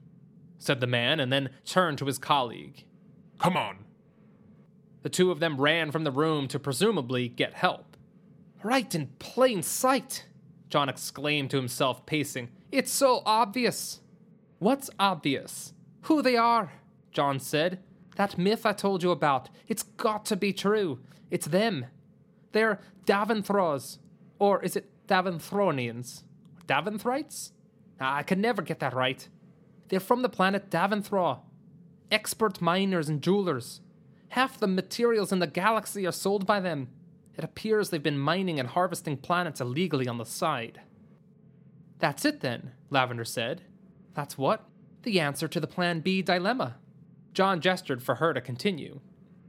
[0.57, 2.85] said the man, and then turned to his colleague.
[3.37, 3.79] Come on.
[5.03, 7.97] The two of them ran from the room to presumably get help.
[8.63, 10.25] Right in plain sight,
[10.69, 12.49] John exclaimed to himself, pacing.
[12.71, 13.99] It's so obvious.
[14.59, 15.73] What's obvious?
[16.03, 16.71] Who they are,
[17.11, 17.79] John said.
[18.15, 20.99] That myth I told you about, it's got to be true.
[21.29, 21.87] It's them.
[22.51, 23.97] They're Daventhros.
[24.39, 26.23] Or is it Daventhronians?
[26.67, 27.51] Daventhrites?
[27.99, 29.27] I can never get that right.
[29.89, 31.39] They're from the planet Daventhro.
[32.11, 33.81] Expert miners and jewelers.
[34.29, 36.87] Half the materials in the galaxy are sold by them.
[37.37, 40.81] It appears they've been mining and harvesting planets illegally on the side.
[41.99, 43.61] That's it then, Lavender said.
[44.13, 44.65] That's what?
[45.03, 46.77] The answer to the Plan B dilemma.
[47.33, 48.99] John gestured for her to continue.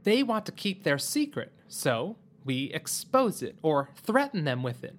[0.03, 4.95] They want to keep their secret, so we expose it or threaten them with it.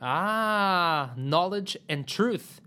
[0.00, 2.60] Ah, knowledge and truth.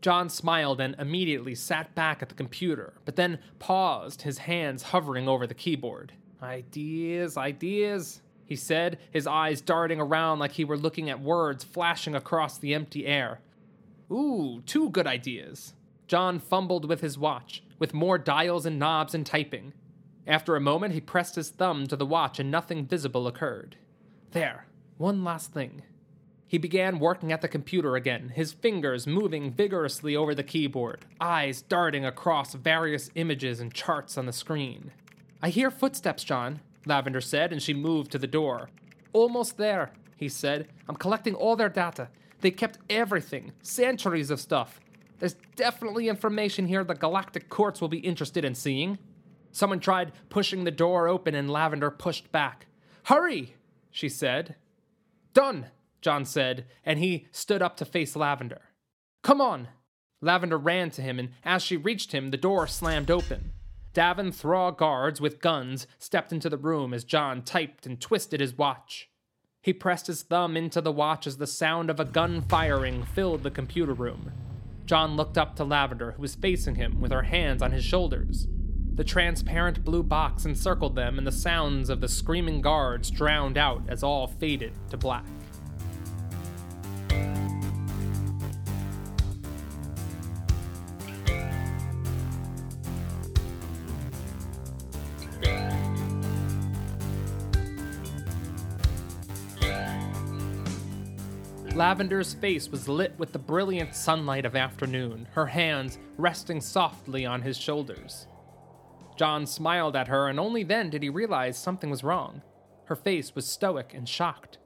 [0.00, 5.28] John smiled and immediately sat back at the computer, but then paused, his hands hovering
[5.28, 6.12] over the keyboard.
[6.42, 12.14] Ideas, ideas he said, his eyes darting around like he were looking at words flashing
[12.14, 13.40] across the empty air.
[14.10, 15.74] Ooh, two good ideas.
[16.06, 19.74] John fumbled with his watch, with more dials and knobs and typing.
[20.28, 23.76] After a moment, he pressed his thumb to the watch and nothing visible occurred.
[24.32, 24.66] There,
[24.98, 25.82] one last thing.
[26.46, 31.62] He began working at the computer again, his fingers moving vigorously over the keyboard, eyes
[31.62, 34.92] darting across various images and charts on the screen.
[35.42, 38.68] I hear footsteps, John, Lavender said, and she moved to the door.
[39.14, 40.68] Almost there, he said.
[40.88, 42.08] I'm collecting all their data.
[42.42, 44.78] They kept everything, centuries of stuff.
[45.18, 48.98] There's definitely information here the galactic courts will be interested in seeing.
[49.52, 52.66] Someone tried pushing the door open and Lavender pushed back.
[53.04, 53.54] Hurry,
[53.90, 54.56] she said.
[55.34, 55.66] Done,
[56.00, 58.62] John said, and he stood up to face Lavender.
[59.22, 59.68] Come on.
[60.20, 63.52] Lavender ran to him, and as she reached him, the door slammed open.
[63.94, 69.08] Daventhraw guards with guns stepped into the room as John typed and twisted his watch.
[69.62, 73.42] He pressed his thumb into the watch as the sound of a gun firing filled
[73.42, 74.32] the computer room.
[74.86, 78.46] John looked up to Lavender, who was facing him with her hands on his shoulders.
[78.98, 83.80] The transparent blue box encircled them, and the sounds of the screaming guards drowned out
[83.86, 85.24] as all faded to black.
[101.72, 107.42] Lavender's face was lit with the brilliant sunlight of afternoon, her hands resting softly on
[107.42, 108.26] his shoulders.
[109.18, 112.42] John smiled at her, and only then did he realize something was wrong.
[112.84, 114.58] Her face was stoic and shocked.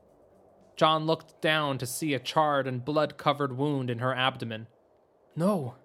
[0.77, 4.67] John looked down to see a charred and blood covered wound in her abdomen.
[5.35, 5.77] No,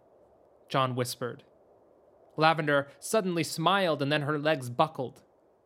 [0.68, 1.44] John whispered.
[2.36, 5.22] Lavender suddenly smiled, and then her legs buckled.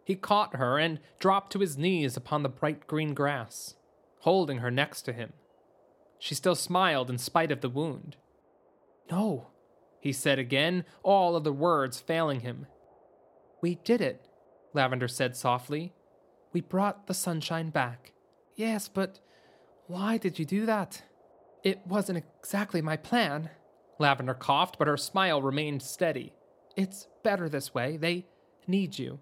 [0.06, 3.76] He caught her and dropped to his knees upon the bright green grass,
[4.20, 5.34] holding her next to him.
[6.20, 8.16] She still smiled in spite of the wound.
[9.10, 9.48] No,
[10.00, 12.68] he said again, all other words failing him.
[13.62, 14.28] We did it,
[14.74, 15.93] Lavender said softly.
[16.52, 18.13] We brought the sunshine back.
[18.56, 19.19] Yes, but
[19.88, 21.04] why did you do that?
[21.63, 23.50] It wasn't exactly my plan.
[24.00, 26.34] Lavender coughed, but her smile remained steady.
[26.76, 27.97] It's better this way.
[27.97, 28.26] They
[28.67, 29.19] need you.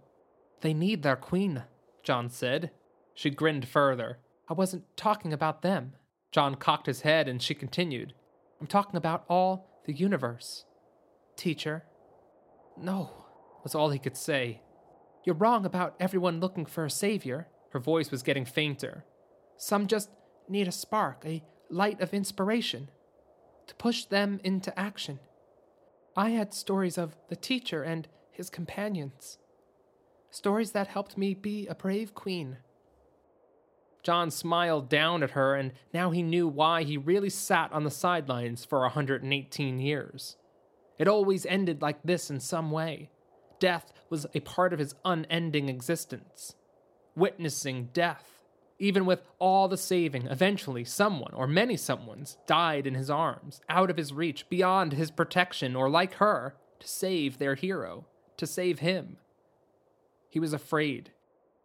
[0.61, 1.63] They need their queen,
[2.03, 2.71] John said.
[3.13, 4.19] She grinned further.
[4.47, 5.93] I wasn't talking about them.
[6.31, 8.13] John cocked his head and she continued.
[8.61, 10.65] I'm talking about all the universe.
[11.35, 11.83] Teacher.
[12.77, 13.25] No,
[13.63, 14.61] was all he could say.
[15.23, 17.47] You're wrong about everyone looking for a savior.
[17.71, 19.05] Her voice was getting fainter.
[19.57, 20.09] Some just
[20.47, 22.89] need a spark, a light of inspiration,
[23.67, 25.19] to push them into action.
[26.15, 29.37] I had stories of the teacher and his companions,
[30.31, 32.57] stories that helped me be a brave queen.
[34.01, 37.91] John smiled down at her, and now he knew why he really sat on the
[37.91, 40.37] sidelines for a 118 years.
[40.97, 43.09] It always ended like this in some way.
[43.59, 46.55] Death was a part of his unending existence.
[47.15, 48.39] Witnessing death
[48.79, 53.89] even with all the saving, eventually someone, or many someones, died in his arms, out
[53.89, 58.05] of his reach, beyond his protection, or like her, to save their hero,
[58.37, 59.17] to save him.
[60.29, 61.11] He was afraid.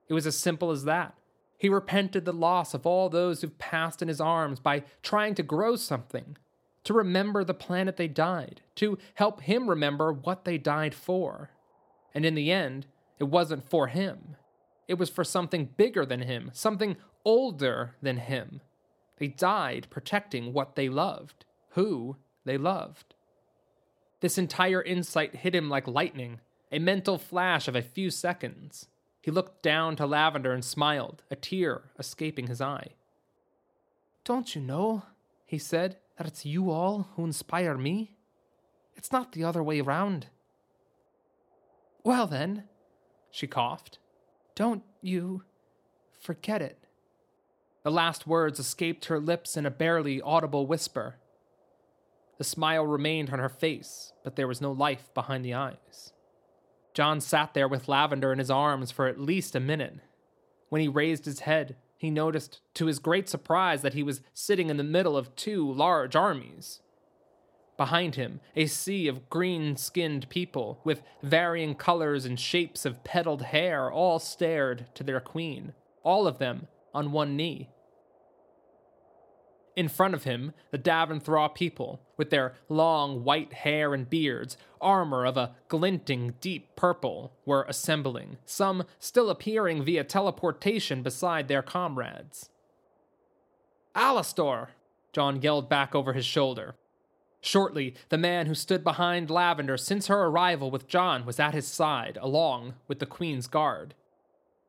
[0.08, 1.14] It was as simple as that.
[1.56, 5.42] He repented the loss of all those who've passed in his arms by trying to
[5.44, 6.36] grow something,
[6.82, 11.50] to remember the planet they died, to help him remember what they died for.
[12.14, 12.86] And in the end,
[13.18, 14.36] it wasn't for him.
[14.86, 18.60] It was for something bigger than him, something older than him.
[19.18, 23.14] They died protecting what they loved, who they loved.
[24.20, 28.88] This entire insight hit him like lightning, a mental flash of a few seconds.
[29.20, 32.88] He looked down to Lavender and smiled, a tear escaping his eye.
[34.24, 35.04] Don't you know,
[35.46, 38.16] he said, that it's you all who inspire me?
[38.94, 40.26] It's not the other way round.
[42.04, 42.64] Well, then,
[43.30, 43.98] she coughed.
[44.54, 45.42] Don't you
[46.20, 46.78] forget it.
[47.82, 51.16] The last words escaped her lips in a barely audible whisper.
[52.38, 56.12] The smile remained on her face, but there was no life behind the eyes.
[56.92, 59.98] John sat there with Lavender in his arms for at least a minute.
[60.68, 64.68] When he raised his head, he noticed, to his great surprise, that he was sitting
[64.68, 66.80] in the middle of two large armies.
[67.76, 73.42] Behind him, a sea of green skinned people with varying colors and shapes of petaled
[73.42, 75.72] hair all stared to their queen,
[76.04, 77.70] all of them on one knee.
[79.76, 85.24] In front of him, the Daventhraw people, with their long white hair and beards, armor
[85.24, 92.50] of a glinting deep purple, were assembling, some still appearing via teleportation beside their comrades.
[93.96, 94.68] Alastor!
[95.12, 96.76] John yelled back over his shoulder,
[97.44, 101.66] Shortly, the man who stood behind Lavender since her arrival with John was at his
[101.66, 103.92] side, along with the Queen's guard.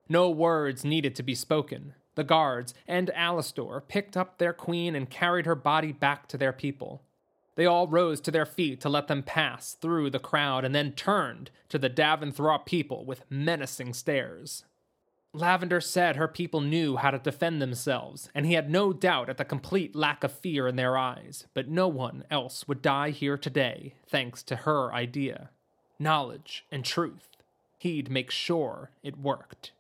[0.10, 1.94] No words needed to be spoken.
[2.16, 6.52] The guards and Alastor picked up their queen and carried her body back to their
[6.52, 7.02] people.
[7.56, 10.92] They all rose to their feet to let them pass through the crowd and then
[10.92, 14.66] turned to the Daventhraw people with menacing stares.
[15.36, 19.38] Lavender said her people knew how to defend themselves, and he had no doubt at
[19.38, 23.38] the complete lack of fear in their eyes, but no one else would die here
[23.38, 25.50] today, thanks to her idea.
[26.00, 27.30] Knowledge and truth.
[27.78, 29.72] He'd make sure it worked.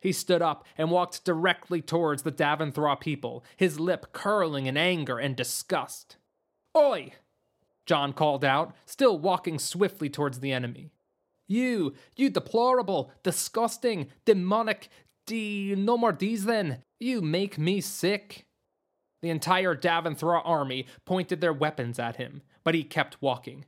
[0.00, 5.18] He stood up and walked directly towards the Daventhraw people, his lip curling in anger
[5.18, 6.16] and disgust.
[6.76, 7.14] Oi!
[7.86, 10.90] John called out, still walking swiftly towards the enemy.
[11.48, 14.88] You, you deplorable, disgusting, demonic,
[15.26, 15.74] d.
[15.76, 16.82] No more D's then.
[17.00, 18.44] You make me sick.
[19.22, 23.64] The entire Daventhraw army pointed their weapons at him, but he kept walking.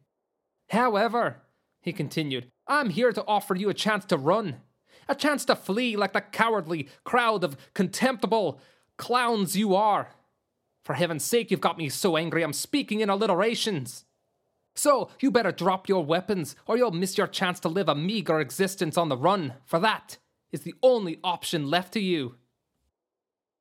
[0.68, 1.42] However,
[1.80, 4.60] he continued, I'm here to offer you a chance to run.
[5.08, 8.60] A chance to flee like the cowardly crowd of contemptible
[8.96, 10.10] clowns you are.
[10.84, 14.04] For heaven's sake, you've got me so angry I'm speaking in alliterations.
[14.74, 18.40] So, you better drop your weapons, or you'll miss your chance to live a meager
[18.40, 20.18] existence on the run, for that
[20.52, 22.36] is the only option left to you.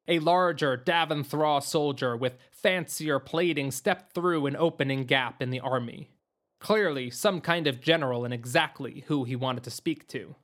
[0.08, 6.10] A larger Daventhraw soldier with fancier plating stepped through an opening gap in the army.
[6.60, 10.36] Clearly, some kind of general and exactly who he wanted to speak to.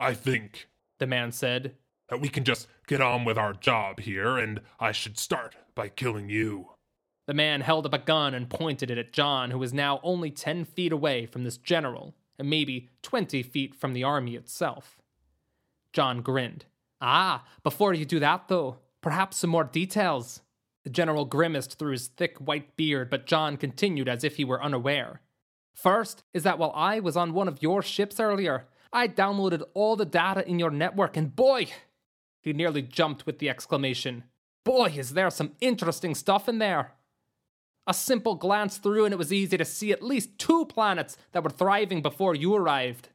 [0.00, 1.76] I think, the man said,
[2.08, 5.88] that we can just get on with our job here, and I should start by
[5.88, 6.70] killing you.
[7.26, 10.30] The man held up a gun and pointed it at John, who was now only
[10.30, 14.98] 10 feet away from this general, and maybe 20 feet from the army itself.
[15.92, 16.64] John grinned.
[17.00, 20.40] Ah, before you do that, though, perhaps some more details.
[20.84, 24.62] The general grimaced through his thick white beard, but John continued as if he were
[24.62, 25.20] unaware.
[25.74, 29.96] First is that while I was on one of your ships earlier, I downloaded all
[29.96, 31.68] the data in your network, and boy,
[32.40, 34.24] he nearly jumped with the exclamation,
[34.64, 36.92] Boy, is there some interesting stuff in there!
[37.86, 41.42] A simple glance through, and it was easy to see at least two planets that
[41.42, 43.08] were thriving before you arrived.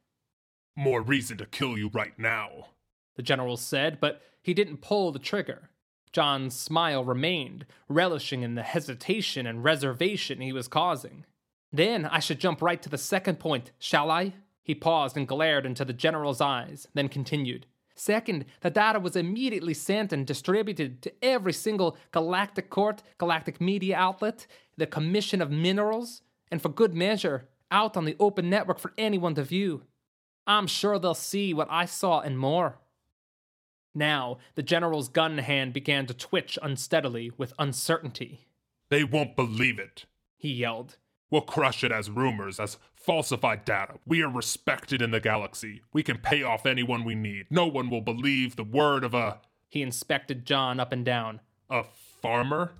[0.75, 2.67] More reason to kill you right now,
[3.15, 5.69] the general said, but he didn't pull the trigger.
[6.11, 11.25] John's smile remained, relishing in the hesitation and reservation he was causing.
[11.71, 14.33] Then I should jump right to the second point, shall I?
[14.63, 17.65] He paused and glared into the general's eyes, then continued.
[17.99, 23.97] Second, the data was immediately sent and distributed to every single galactic court, galactic media
[23.97, 24.45] outlet,
[24.77, 26.21] the Commission of Minerals,
[26.51, 29.81] and for good measure, out on the open network for anyone to view.
[30.45, 32.77] I'm sure they'll see what I saw and more.
[33.95, 38.45] Now, the general's gun hand began to twitch unsteadily with uncertainty.
[38.89, 40.05] They won't believe it,
[40.37, 40.97] he yelled.
[41.29, 43.95] We'll crush it as rumors, as falsified data.
[44.05, 45.81] We are respected in the galaxy.
[45.91, 47.47] We can pay off anyone we need.
[47.49, 49.41] No one will believe the word of a.
[49.67, 51.41] He inspected John up and down.
[51.69, 51.83] A
[52.21, 52.71] farmer?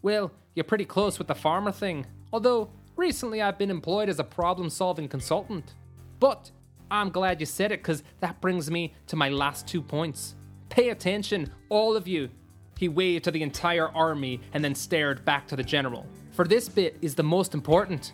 [0.00, 2.06] Well, you're pretty close with the farmer thing.
[2.32, 5.74] Although, recently I've been employed as a problem solving consultant.
[6.20, 6.50] But
[6.90, 10.34] I'm glad you said it, because that brings me to my last two points.
[10.70, 12.30] Pay attention, all of you.
[12.78, 16.68] He waved to the entire army and then stared back to the general for this
[16.68, 18.12] bit is the most important.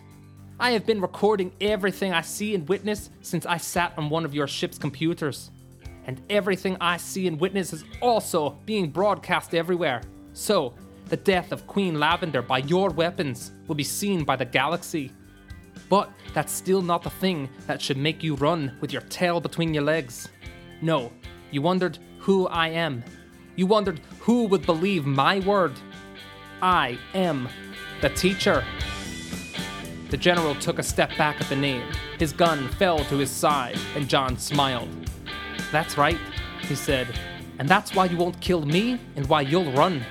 [0.59, 4.35] I have been recording everything I see and witness since I sat on one of
[4.35, 5.49] your ship's computers.
[6.05, 10.01] And everything I see and witness is also being broadcast everywhere.
[10.33, 10.75] So,
[11.07, 15.11] the death of Queen Lavender by your weapons will be seen by the galaxy.
[15.89, 19.73] But that's still not the thing that should make you run with your tail between
[19.73, 20.29] your legs.
[20.81, 21.11] No,
[21.49, 23.03] you wondered who I am.
[23.55, 25.73] You wondered who would believe my word.
[26.61, 27.49] I am
[28.01, 28.63] the teacher.
[30.09, 31.83] The general took a step back at the name.
[32.19, 34.89] His gun fell to his side, and John smiled.
[35.71, 36.17] That's right,
[36.61, 37.07] he said.
[37.59, 40.03] And that's why you won't kill me and why you'll run.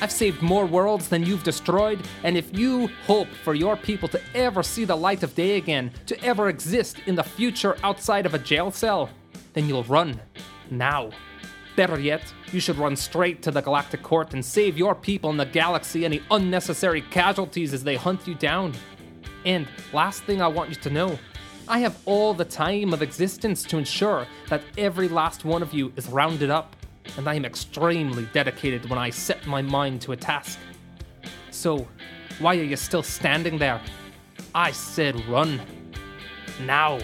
[0.00, 4.20] I've saved more worlds than you've destroyed, and if you hope for your people to
[4.34, 8.34] ever see the light of day again, to ever exist in the future outside of
[8.34, 9.08] a jail cell,
[9.54, 10.20] then you'll run.
[10.70, 11.10] Now.
[11.76, 12.22] Better yet,
[12.52, 16.06] you should run straight to the Galactic Court and save your people in the galaxy
[16.06, 18.72] any unnecessary casualties as they hunt you down.
[19.44, 21.18] And last thing I want you to know
[21.68, 25.92] I have all the time of existence to ensure that every last one of you
[25.96, 26.76] is rounded up,
[27.16, 30.58] and I am extremely dedicated when I set my mind to a task.
[31.50, 31.88] So,
[32.38, 33.80] why are you still standing there?
[34.54, 35.60] I said run.
[36.64, 37.00] Now.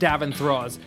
[0.00, 0.32] Davin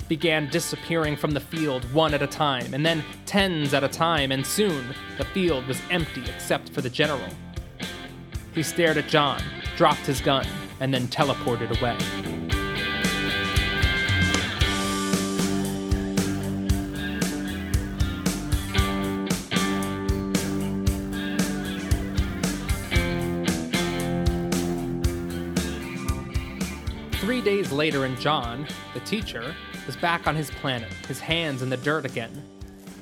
[0.10, 4.32] began disappearing from the field one at a time, and then tens at a time,
[4.32, 4.88] and soon
[5.18, 7.30] the field was empty except for the general.
[8.56, 9.42] He stared at John,
[9.78, 10.48] dropped his gun,
[10.80, 12.33] and then teleported away.
[27.74, 29.54] Later, in John, the teacher,
[29.86, 32.44] was back on his planet, his hands in the dirt again.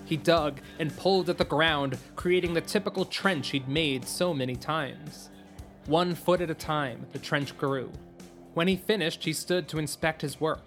[0.06, 4.56] He dug and pulled at the ground, creating the typical trench he'd made so many
[4.56, 5.30] times.
[5.86, 7.92] One foot at a time, the trench grew.
[8.54, 10.64] When he finished, he stood to inspect his work.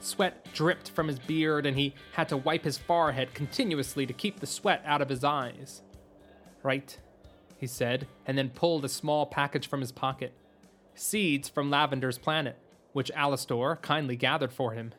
[0.00, 4.40] Sweat dripped from his beard, and he had to wipe his forehead continuously to keep
[4.40, 5.82] the sweat out of his eyes.
[6.62, 6.98] Right,
[7.56, 10.32] he said, and then pulled a small package from his pocket.
[10.94, 12.56] Seeds from Lavender's planet
[12.92, 14.92] which Alastor kindly gathered for him.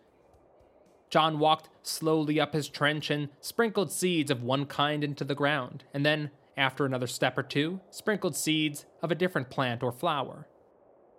[1.10, 5.84] John walked slowly up his trench and sprinkled seeds of one kind into the ground,
[5.94, 10.48] and then, after another step or two, sprinkled seeds of a different plant or flower.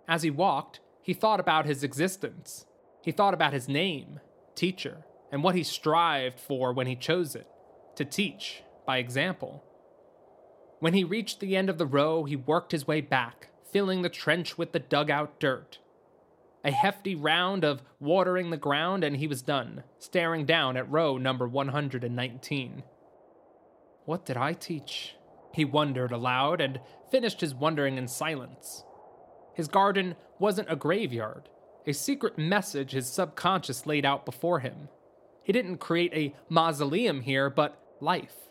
[0.07, 2.65] As he walked, he thought about his existence.
[3.03, 4.19] He thought about his name,
[4.55, 7.47] teacher, and what he strived for when he chose it
[7.95, 9.63] to teach by example.
[10.79, 14.09] When he reached the end of the row, he worked his way back, filling the
[14.09, 15.79] trench with the dugout dirt
[16.63, 21.17] a hefty round of watering the ground, and he was done, staring down at row
[21.17, 22.83] number 119.
[24.05, 25.15] What did I teach?
[25.53, 28.83] He wondered aloud and finished his wondering in silence.
[29.53, 31.49] His garden wasn't a graveyard,
[31.85, 34.89] a secret message his subconscious laid out before him.
[35.43, 38.50] He didn't create a mausoleum here, but life.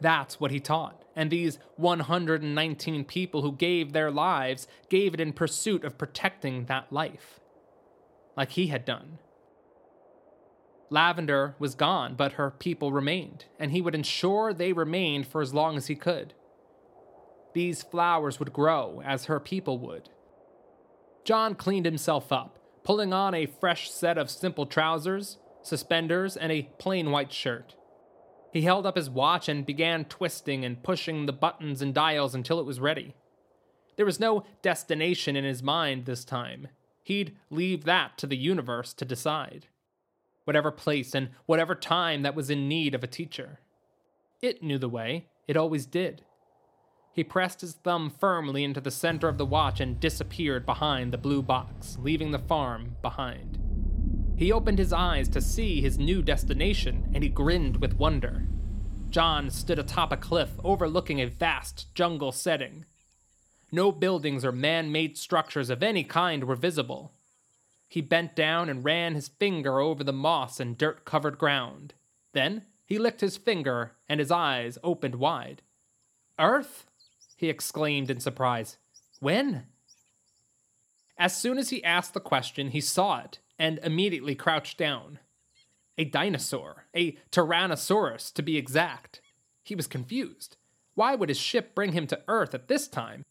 [0.00, 5.32] That's what he taught, and these 119 people who gave their lives gave it in
[5.32, 7.40] pursuit of protecting that life,
[8.36, 9.18] like he had done.
[10.90, 15.54] Lavender was gone, but her people remained, and he would ensure they remained for as
[15.54, 16.34] long as he could.
[17.54, 20.10] These flowers would grow as her people would.
[21.24, 26.68] John cleaned himself up, pulling on a fresh set of simple trousers, suspenders, and a
[26.78, 27.74] plain white shirt.
[28.56, 32.58] He held up his watch and began twisting and pushing the buttons and dials until
[32.58, 33.14] it was ready.
[33.96, 36.68] There was no destination in his mind this time.
[37.02, 39.66] He'd leave that to the universe to decide.
[40.44, 43.60] Whatever place and whatever time that was in need of a teacher.
[44.40, 46.22] It knew the way, it always did.
[47.12, 51.18] He pressed his thumb firmly into the center of the watch and disappeared behind the
[51.18, 53.65] blue box, leaving the farm behind.
[54.36, 58.46] He opened his eyes to see his new destination, and he grinned with wonder.
[59.08, 62.84] John stood atop a cliff overlooking a vast jungle setting.
[63.72, 67.12] No buildings or man made structures of any kind were visible.
[67.88, 71.94] He bent down and ran his finger over the moss and dirt covered ground.
[72.34, 75.62] Then he licked his finger, and his eyes opened wide.
[76.38, 76.84] Earth?
[77.36, 78.76] he exclaimed in surprise.
[79.18, 79.64] When?
[81.16, 85.18] As soon as he asked the question, he saw it and immediately crouched down.
[85.98, 89.20] A dinosaur, a Tyrannosaurus to be exact.
[89.62, 90.56] He was confused.
[90.94, 93.24] Why would his ship bring him to Earth at this time?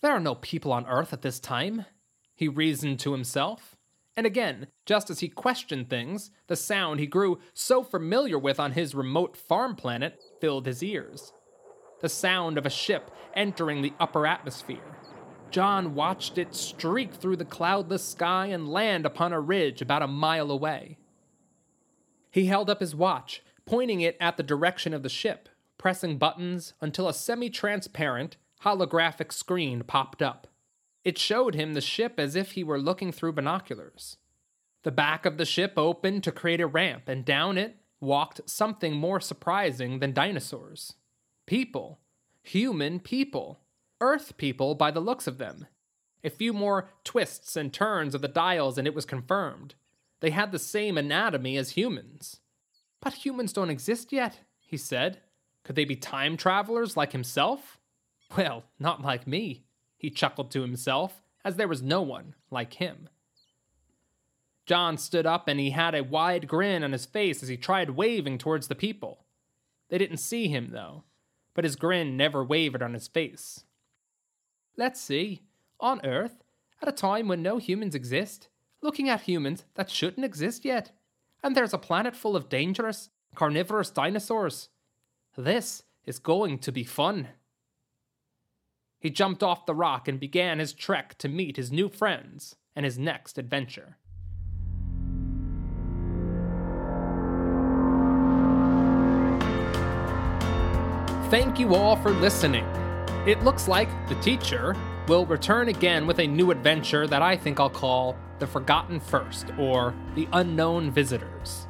[0.00, 1.86] There are no people on Earth at this time,
[2.34, 3.76] he reasoned to himself.
[4.16, 8.72] And again, just as he questioned things, the sound he grew so familiar with on
[8.72, 11.32] his remote farm planet filled his ears.
[12.00, 14.98] The sound of a ship entering the upper atmosphere.
[15.52, 20.06] John watched it streak through the cloudless sky and land upon a ridge about a
[20.06, 20.96] mile away.
[22.30, 26.72] He held up his watch, pointing it at the direction of the ship, pressing buttons
[26.80, 30.46] until a semi transparent, holographic screen popped up.
[31.04, 34.16] It showed him the ship as if he were looking through binoculars.
[34.84, 38.96] The back of the ship opened to create a ramp, and down it walked something
[38.96, 40.94] more surprising than dinosaurs
[41.44, 41.98] people.
[42.42, 43.61] Human people.
[44.02, 45.66] Earth people by the looks of them.
[46.24, 49.76] A few more twists and turns of the dials, and it was confirmed.
[50.20, 52.40] They had the same anatomy as humans.
[53.00, 55.20] But humans don't exist yet, he said.
[55.62, 57.78] Could they be time travelers like himself?
[58.36, 59.64] Well, not like me,
[59.96, 63.08] he chuckled to himself, as there was no one like him.
[64.66, 67.90] John stood up and he had a wide grin on his face as he tried
[67.90, 69.24] waving towards the people.
[69.90, 71.04] They didn't see him, though,
[71.54, 73.64] but his grin never wavered on his face.
[74.76, 75.42] Let's see.
[75.80, 76.42] On Earth,
[76.80, 78.48] at a time when no humans exist,
[78.80, 80.92] looking at humans that shouldn't exist yet,
[81.42, 84.68] and there's a planet full of dangerous, carnivorous dinosaurs.
[85.36, 87.28] This is going to be fun.
[88.98, 92.84] He jumped off the rock and began his trek to meet his new friends and
[92.84, 93.98] his next adventure.
[101.30, 102.66] Thank you all for listening.
[103.24, 104.74] It looks like the teacher
[105.06, 109.46] will return again with a new adventure that I think I'll call The Forgotten First
[109.60, 111.68] or The Unknown Visitors.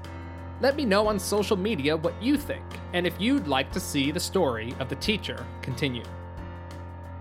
[0.63, 4.11] Let me know on social media what you think and if you'd like to see
[4.11, 6.05] the story of the teacher continue.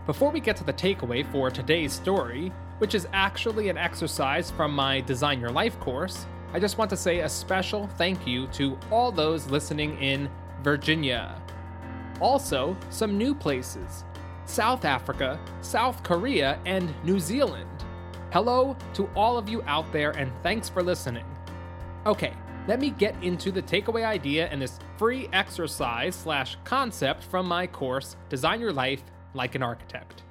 [0.05, 4.73] Before we get to the takeaway for today's story, which is actually an exercise from
[4.73, 8.79] my Design Your Life course, I just want to say a special thank you to
[8.91, 10.29] all those listening in
[10.63, 11.35] Virginia.
[12.21, 14.05] Also, some new places
[14.51, 17.69] South Africa, South Korea, and New Zealand.
[18.33, 21.23] Hello to all of you out there, and thanks for listening.
[22.05, 22.33] Okay,
[22.67, 27.65] let me get into the takeaway idea and this free exercise slash concept from my
[27.65, 30.23] course, Design Your Life Like an Architect.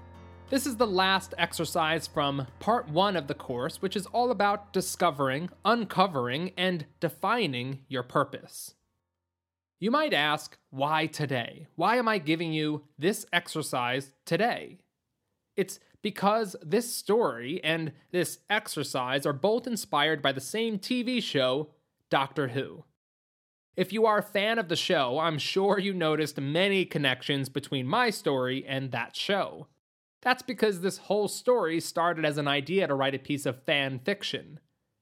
[0.50, 4.74] This is the last exercise from part one of the course, which is all about
[4.74, 8.74] discovering, uncovering, and defining your purpose.
[9.82, 11.66] You might ask, why today?
[11.74, 14.76] Why am I giving you this exercise today?
[15.56, 21.70] It's because this story and this exercise are both inspired by the same TV show,
[22.10, 22.84] Doctor Who.
[23.74, 27.86] If you are a fan of the show, I'm sure you noticed many connections between
[27.86, 29.66] my story and that show.
[30.20, 33.98] That's because this whole story started as an idea to write a piece of fan
[34.04, 34.60] fiction.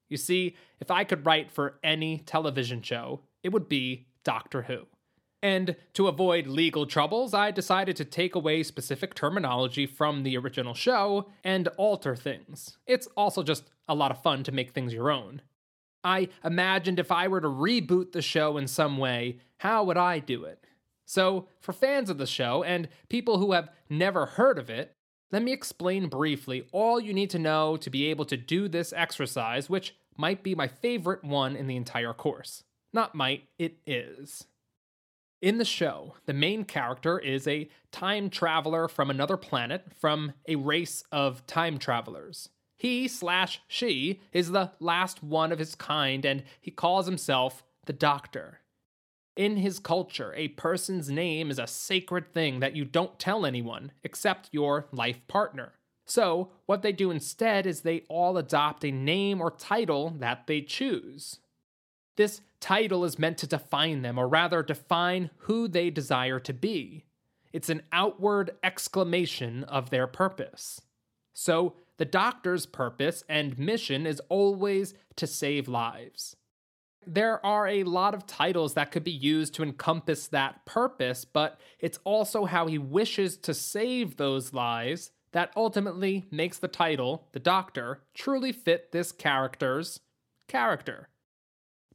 [0.09, 4.87] You see, if I could write for any television show, it would be Doctor Who.
[5.43, 10.75] And to avoid legal troubles, I decided to take away specific terminology from the original
[10.75, 12.77] show and alter things.
[12.87, 15.43] It's also just a lot of fun to make things your own.
[16.03, 20.19] I imagined if I were to reboot the show in some way, how would I
[20.19, 20.65] do it?
[21.07, 24.93] So, for fans of the show and people who have never heard of it,
[25.31, 28.93] let me explain briefly all you need to know to be able to do this
[28.93, 32.65] exercise, which might be my favorite one in the entire course.
[32.93, 34.47] Not might, it is.
[35.41, 40.57] In the show, the main character is a time traveler from another planet from a
[40.57, 42.49] race of time travelers.
[42.77, 47.93] He slash she is the last one of his kind, and he calls himself the
[47.93, 48.61] Doctor.
[49.37, 53.93] In his culture, a person's name is a sacred thing that you don't tell anyone
[54.03, 55.75] except your life partner.
[56.07, 60.63] So, what they do instead is they all adopt a name or title that they
[60.63, 61.39] choose.
[62.19, 67.05] This title is meant to define them, or rather, define who they desire to be.
[67.53, 70.81] It's an outward exclamation of their purpose.
[71.33, 76.35] So, the doctor's purpose and mission is always to save lives.
[77.07, 81.61] There are a lot of titles that could be used to encompass that purpose, but
[81.79, 87.39] it's also how he wishes to save those lives that ultimately makes the title, the
[87.39, 90.01] Doctor, truly fit this character's
[90.49, 91.11] character.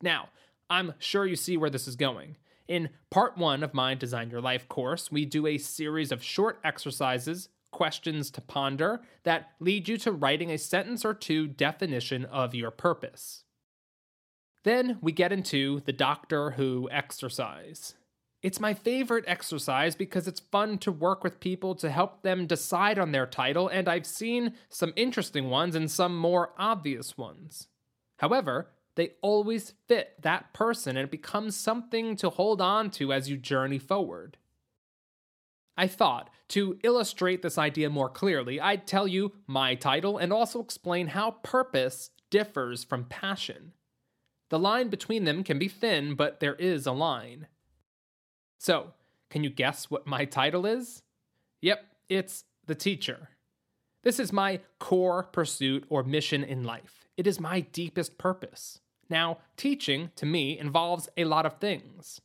[0.03, 0.29] Now,
[0.69, 2.35] I'm sure you see where this is going.
[2.67, 6.59] In part one of my Design Your Life course, we do a series of short
[6.63, 12.53] exercises, questions to ponder, that lead you to writing a sentence or two definition of
[12.53, 13.45] your purpose.
[14.63, 17.95] Then we get into the Doctor Who exercise.
[18.41, 22.99] It's my favorite exercise because it's fun to work with people to help them decide
[22.99, 27.67] on their title, and I've seen some interesting ones and some more obvious ones.
[28.17, 33.29] However, they always fit that person and it becomes something to hold on to as
[33.29, 34.37] you journey forward.
[35.75, 40.61] I thought, to illustrate this idea more clearly, I'd tell you my title and also
[40.61, 43.73] explain how purpose differs from passion.
[44.49, 47.47] The line between them can be thin, but there is a line.
[48.59, 48.93] So,
[49.31, 51.01] can you guess what my title is?
[51.61, 53.29] Yep, it's the teacher.
[54.03, 57.07] This is my core pursuit or mission in life.
[57.17, 58.79] It is my deepest purpose.
[59.13, 62.19] Now, teaching, to me, involves a lot of things.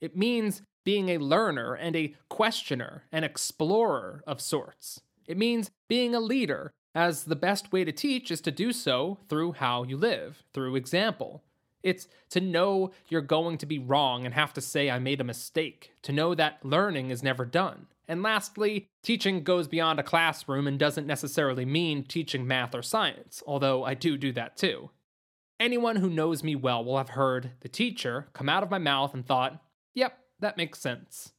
[0.00, 5.02] It means being a learner and a questioner, an explorer of sorts.
[5.26, 9.18] It means being a leader, as the best way to teach is to do so
[9.28, 11.42] through how you live, through example,
[11.82, 15.24] it's to know you're going to be wrong and have to say, I made a
[15.24, 17.86] mistake, to know that learning is never done.
[18.08, 23.42] And lastly, teaching goes beyond a classroom and doesn't necessarily mean teaching math or science,
[23.46, 24.88] although I do do that too.
[25.62, 29.14] Anyone who knows me well will have heard the teacher come out of my mouth
[29.14, 29.62] and thought,
[29.94, 31.34] yep, that makes sense.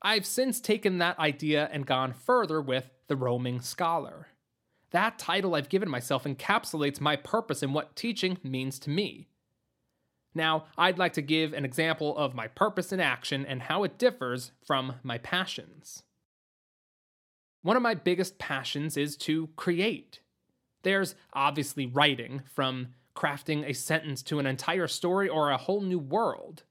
[0.00, 4.28] I've since taken that idea and gone further with the roaming scholar.
[4.92, 9.26] That title I've given myself encapsulates my purpose and what teaching means to me.
[10.36, 13.98] Now, I'd like to give an example of my purpose in action and how it
[13.98, 16.04] differs from my passions.
[17.62, 20.20] One of my biggest passions is to create.
[20.84, 25.98] There's obviously writing, from crafting a sentence to an entire story or a whole new
[25.98, 26.64] world.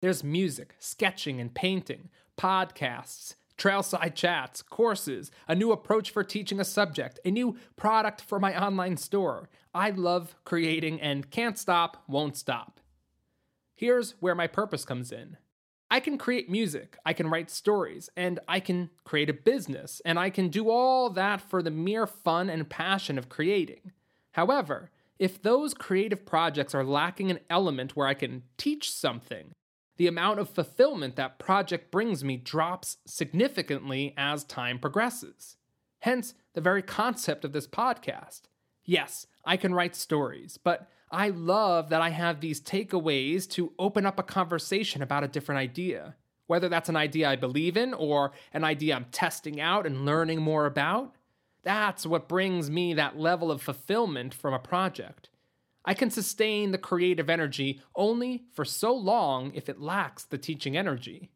[0.00, 6.64] There's music, sketching and painting, podcasts, trailside chats, courses, a new approach for teaching a
[6.64, 9.48] subject, a new product for my online store.
[9.74, 12.80] I love creating and can't stop, won't stop.
[13.74, 15.36] Here's where my purpose comes in.
[15.90, 20.18] I can create music, I can write stories, and I can create a business, and
[20.18, 23.92] I can do all that for the mere fun and passion of creating.
[24.32, 29.52] However, if those creative projects are lacking an element where I can teach something,
[29.96, 35.56] the amount of fulfillment that project brings me drops significantly as time progresses.
[36.00, 38.42] Hence, the very concept of this podcast.
[38.84, 44.04] Yes, I can write stories, but I love that I have these takeaways to open
[44.04, 46.14] up a conversation about a different idea.
[46.46, 50.42] Whether that's an idea I believe in or an idea I'm testing out and learning
[50.42, 51.15] more about,
[51.66, 55.28] that's what brings me that level of fulfillment from a project.
[55.84, 60.76] I can sustain the creative energy only for so long if it lacks the teaching
[60.76, 61.28] energy.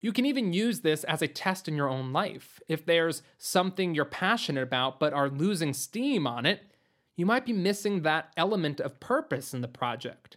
[0.00, 2.60] You can even use this as a test in your own life.
[2.68, 6.60] If there's something you're passionate about but are losing steam on it,
[7.16, 10.36] you might be missing that element of purpose in the project.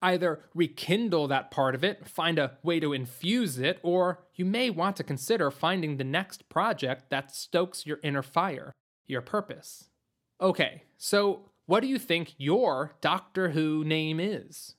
[0.00, 4.70] Either rekindle that part of it, find a way to infuse it, or you may
[4.70, 8.72] want to consider finding the next project that stokes your inner fire,
[9.06, 9.88] your purpose.
[10.40, 14.76] Okay, so what do you think your Doctor Who name is?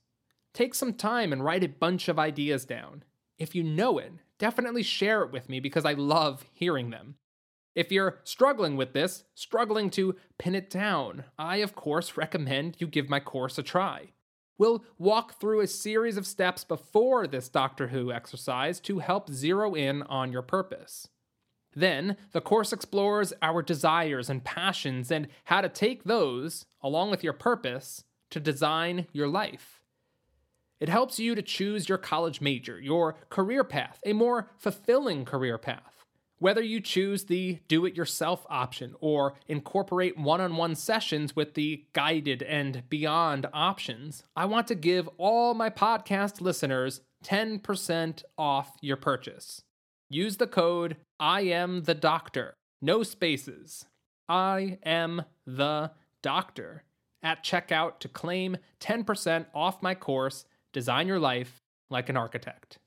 [0.53, 3.03] Take some time and write a bunch of ideas down.
[3.37, 7.15] If you know it, definitely share it with me because I love hearing them.
[7.75, 12.87] If you're struggling with this, struggling to pin it down, I of course recommend you
[12.87, 14.13] give my course a try.
[14.59, 19.73] We'll walk through a series of steps before this Doctor Who exercise to help zero
[19.73, 21.07] in on your purpose.
[21.73, 27.23] Then, the course explores our desires and passions and how to take those, along with
[27.23, 29.79] your purpose, to design your life.
[30.81, 35.57] It helps you to choose your college major, your career path, a more fulfilling career
[35.57, 35.98] path.
[36.39, 41.53] Whether you choose the do it yourself option or incorporate one on one sessions with
[41.53, 48.77] the guided and beyond options, I want to give all my podcast listeners 10% off
[48.81, 49.63] your purchase.
[50.09, 53.85] Use the code I am the doctor, no spaces.
[54.29, 55.91] I am the
[56.23, 56.85] doctor
[57.21, 61.59] at checkout to claim 10% off my course, Design Your Life
[61.89, 62.77] Like an Architect.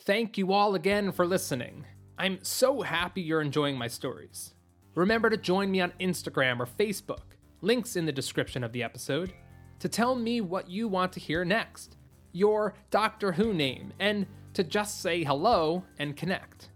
[0.00, 1.86] Thank you all again for listening.
[2.16, 4.54] I'm so happy you're enjoying my stories.
[4.94, 9.32] Remember to join me on Instagram or Facebook, links in the description of the episode,
[9.80, 11.96] to tell me what you want to hear next,
[12.30, 16.70] your Doctor Who name, and to just say hello and connect.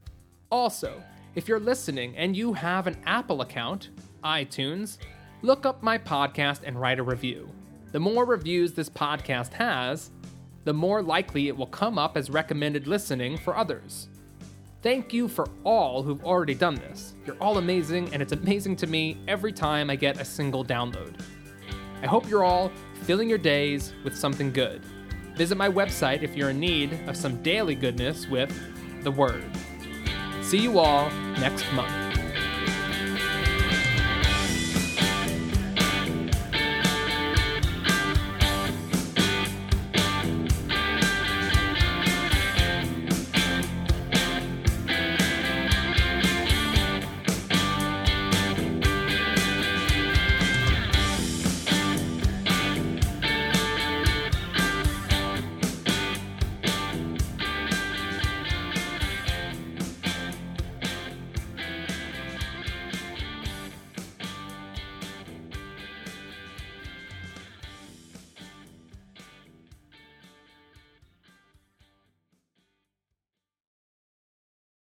[0.51, 1.01] Also,
[1.36, 3.91] if you're listening and you have an Apple account,
[4.24, 4.99] iTunes,
[5.43, 7.49] look up my podcast and write a review.
[7.93, 10.11] The more reviews this podcast has,
[10.64, 14.09] the more likely it will come up as recommended listening for others.
[14.81, 17.14] Thank you for all who've already done this.
[17.26, 21.20] You're all amazing, and it's amazing to me every time I get a single download.
[22.01, 22.70] I hope you're all
[23.03, 24.85] filling your days with something good.
[25.35, 28.57] Visit my website if you're in need of some daily goodness with
[29.03, 29.45] the Word.
[30.43, 31.11] See you all
[31.41, 32.08] next month.